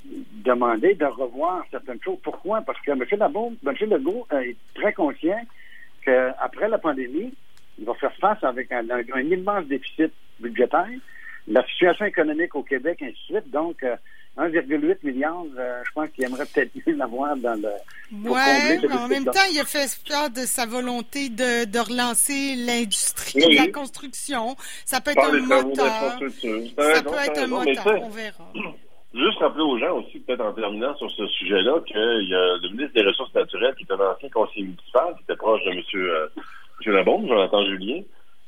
demandé 0.45 0.95
de 0.95 1.05
revoir 1.05 1.65
certaines 1.71 2.01
choses. 2.03 2.19
Pourquoi? 2.23 2.63
Parce 2.63 2.81
que 2.81 2.93
M. 2.93 3.05
Legault, 3.11 3.53
M. 3.67 3.91
Legault 3.91 4.27
est 4.33 4.57
très 4.75 4.93
conscient 4.93 5.41
qu'après 6.05 6.69
la 6.69 6.79
pandémie, 6.79 7.33
il 7.79 7.85
va 7.85 7.95
faire 7.95 8.15
face 8.21 8.43
avec 8.43 8.71
un, 8.73 8.83
immense 9.21 9.67
déficit 9.67 10.13
budgétaire, 10.41 10.89
la 11.49 11.67
situation 11.67 12.05
économique 12.05 12.55
au 12.55 12.63
Québec, 12.63 13.03
ainsi 13.03 13.33
de 13.33 13.39
suite. 13.39 13.51
Donc, 13.51 13.83
1,8 13.83 14.73
euh, 14.73 14.95
milliard, 15.03 15.45
euh, 15.59 15.83
je 15.85 15.93
pense 15.93 16.09
qu'il 16.11 16.25
aimerait 16.25 16.47
peut-être 16.47 16.71
mieux 16.87 16.95
l'avoir 16.95 17.37
dans 17.37 17.61
le. 17.61 17.69
Oui, 18.13 18.41
en 18.93 19.09
même 19.09 19.25
temps, 19.25 19.41
il 19.51 19.59
a 19.59 19.65
fait 19.65 19.89
part 20.09 20.31
de 20.31 20.41
sa 20.41 20.67
volonté 20.67 21.29
de, 21.29 21.65
de 21.65 21.79
relancer 21.79 22.55
l'industrie 22.57 23.41
de 23.41 23.57
la 23.57 23.69
construction. 23.69 24.57
Ça 24.85 25.01
peut 25.01 25.11
être 25.11 25.25
un 25.25 25.41
moteur. 25.41 26.19
Ça 26.19 27.03
peut 27.03 27.19
être 27.25 27.39
un 27.39 27.47
moteur, 27.47 28.03
on 28.03 28.09
verra. 28.09 28.53
Juste 29.15 29.39
rappeler 29.39 29.63
aux 29.63 29.79
gens 29.79 29.99
aussi, 29.99 30.21
peut-être 30.21 30.41
en 30.41 30.53
terminant 30.53 30.97
sur 30.97 31.11
ce 31.11 31.27
sujet-là, 31.27 31.81
qu'il 31.87 31.97
y 32.29 32.35
a 32.35 32.57
le 32.57 32.69
ministre 32.71 32.95
des 32.95 33.07
Ressources 33.07 33.35
naturelles, 33.35 33.75
qui 33.75 33.85
est 33.85 33.93
un 33.93 34.01
ancien 34.01 34.31
conseiller 34.31 34.65
municipal, 34.65 35.15
qui 35.17 35.23
était 35.25 35.37
proche 35.37 35.63
de 35.65 35.71
M. 35.71 35.83
Euh, 35.95 36.29
M. 36.87 36.93
Labonde, 36.95 37.29
Jonathan 37.29 37.65
Julien, 37.67 38.03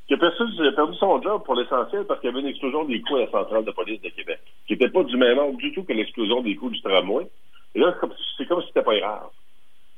qui 0.07 0.15
a 0.15 0.17
perdu, 0.17 0.95
son 0.99 1.23
job 1.23 1.43
pour 1.45 1.55
l'essentiel 1.55 2.05
parce 2.05 2.21
qu'il 2.21 2.31
y 2.31 2.33
avait 2.33 2.41
une 2.41 2.49
explosion 2.49 2.85
des 2.85 3.01
coûts 3.01 3.17
à 3.17 3.21
la 3.21 3.31
centrale 3.31 3.65
de 3.65 3.71
police 3.71 4.01
de 4.03 4.09
Québec, 4.11 4.39
qui 4.67 4.75
n'était 4.75 4.89
pas 4.89 5.03
du 5.05 5.17
même 5.17 5.39
ordre 5.39 5.57
du 5.59 5.73
tout 5.73 5.85
que 5.85 5.93
l'explosion 5.93 6.43
des 6.43 6.57
coûts 6.57 6.71
du 6.71 6.81
tramway. 6.83 7.27
Et 7.75 7.81
là, 7.81 7.95
c'est 8.39 8.47
comme 8.47 8.63
si 8.63 8.69
c'était 8.69 8.83
pas 8.83 8.99
grave. 8.99 9.29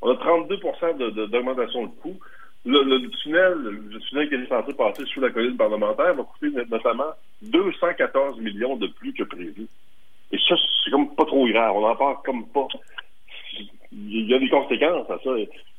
On 0.03 0.11
a 0.11 0.15
32% 0.15 1.29
d'augmentation 1.31 1.83
de, 1.83 1.89
de 1.89 2.01
coûts. 2.01 2.19
Le, 2.65 3.09
tunnel, 3.23 3.55
le 3.59 4.01
tunnel 4.01 4.29
qui 4.29 4.35
est 4.35 4.49
censé 4.49 4.75
passer 4.75 5.05
sous 5.07 5.21
la 5.21 5.31
colline 5.31 5.57
parlementaire 5.57 6.15
va 6.15 6.25
coûter 6.25 6.51
notamment 6.69 7.13
214 7.43 8.41
millions 8.41 8.77
de 8.77 8.89
plus 8.89 9.13
que 9.13 9.23
prévu. 9.23 9.69
Et 10.33 10.39
ça, 10.39 10.55
c'est 10.85 10.91
comme 10.91 11.15
pas 11.15 11.25
trop 11.25 11.47
grave. 11.49 11.77
On 11.77 11.81
n'en 11.83 11.97
parle 11.97 12.17
comme 12.25 12.47
pas. 12.49 12.69
Il 13.93 14.29
y 14.29 14.35
a 14.35 14.39
des 14.39 14.49
conséquences 14.49 15.09
à 15.11 15.19
ça. 15.23 15.31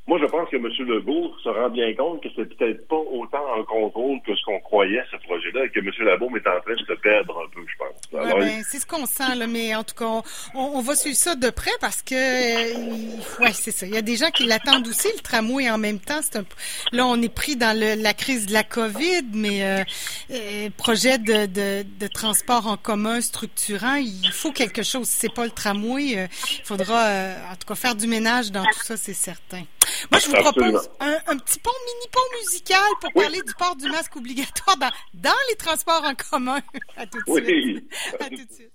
Moi, 0.08 0.20
je 0.20 0.26
pense 0.26 0.50
que 0.50 0.56
M. 0.56 0.72
Legault 0.88 1.34
se 1.44 1.50
rend 1.50 1.70
bien 1.70 1.94
compte 1.94 2.24
que 2.24 2.30
c'est 2.34 2.48
peut-être 2.56 2.88
pas 2.88 2.96
autant 2.96 3.44
en 3.58 3.64
contrôle 3.64 4.22
que 4.26 4.34
ce 4.36 4.44
qu'on 4.46 4.60
croyait, 4.62 5.04
ce 5.12 5.18
projet-là, 5.18 5.66
et 5.66 5.70
que 5.70 5.80
M. 5.80 5.92
Labaume 6.00 6.38
est 6.38 6.48
en 6.48 6.62
train 6.62 6.76
de 6.76 6.86
se 6.86 6.94
perdre 6.94 7.44
un 7.44 7.50
peu. 7.54 7.66
Ouais, 8.14 8.40
ben, 8.40 8.64
c'est 8.70 8.80
ce 8.80 8.86
qu'on 8.86 9.06
sent, 9.06 9.36
là, 9.36 9.48
mais 9.48 9.76
en 9.76 9.84
tout 9.84 9.96
cas, 9.96 10.22
on, 10.54 10.82
va 10.82 10.96
suivre 10.96 11.18
ça 11.18 11.36
de 11.36 11.50
près 11.50 11.72
parce 11.82 12.02
que, 12.02 12.16
euh, 12.16 13.18
ouais, 13.42 13.52
c'est 13.54 13.72
ça. 13.72 13.86
Il 13.86 13.94
y 13.94 13.98
a 13.98 14.02
des 14.02 14.16
gens 14.16 14.32
qui 14.32 14.46
l'attendent 14.46 14.88
aussi, 14.88 15.10
le 15.14 15.22
tramway, 15.22 15.70
en 15.70 15.78
même 15.78 16.00
temps. 16.00 16.22
Un, 16.36 16.46
là, 16.94 17.06
on 17.06 17.22
est 17.22 17.30
pris 17.30 17.58
dans 17.58 17.78
le, 17.78 18.02
la 18.02 18.14
crise 18.14 18.46
de 18.46 18.54
la 18.54 18.64
COVID, 18.64 19.24
mais 19.34 19.64
euh, 19.64 19.84
euh, 20.32 20.70
projet 20.78 21.18
de, 21.18 21.48
de, 21.48 21.86
de, 22.00 22.08
transport 22.08 22.68
en 22.68 22.78
commun 22.78 23.20
structurant, 23.20 23.96
il 23.96 24.32
faut 24.32 24.54
quelque 24.54 24.84
chose. 24.84 25.08
Si 25.10 25.18
c'est 25.20 25.34
pas 25.34 25.44
le 25.44 25.52
tramway, 25.52 26.18
euh, 26.18 26.28
il 26.60 26.66
faudra, 26.66 27.10
en 27.52 27.56
tout 27.56 27.68
cas, 27.68 27.76
faire 27.76 27.96
du 27.96 28.08
ménage 28.08 28.52
dans 28.52 28.64
tout 28.64 28.84
ça, 28.84 28.96
c'est 28.96 29.14
certain. 29.14 29.64
Moi, 30.12 30.20
je 30.20 30.28
vous 30.28 30.34
propose 30.34 30.90
un, 31.00 31.38
petit 31.38 31.60
pont, 31.60 31.72
mini-pont 31.86 32.38
musical 32.40 32.82
pour 33.02 33.14
parler 33.14 33.42
du 33.42 33.54
port 33.54 33.76
du 33.76 33.90
masque 33.90 34.16
obligatoire 34.16 34.78
dans, 34.78 34.92
dans 35.14 35.38
les 35.50 35.56
transports 35.56 36.04
en 36.04 36.16
commun. 36.16 36.60
à 36.98 37.06
tout 37.06 37.20
de 37.28 37.46
suite. 37.46 37.94
À 38.20 38.26
tout 38.26 38.36
de 38.36 38.54
suite. 38.54 38.72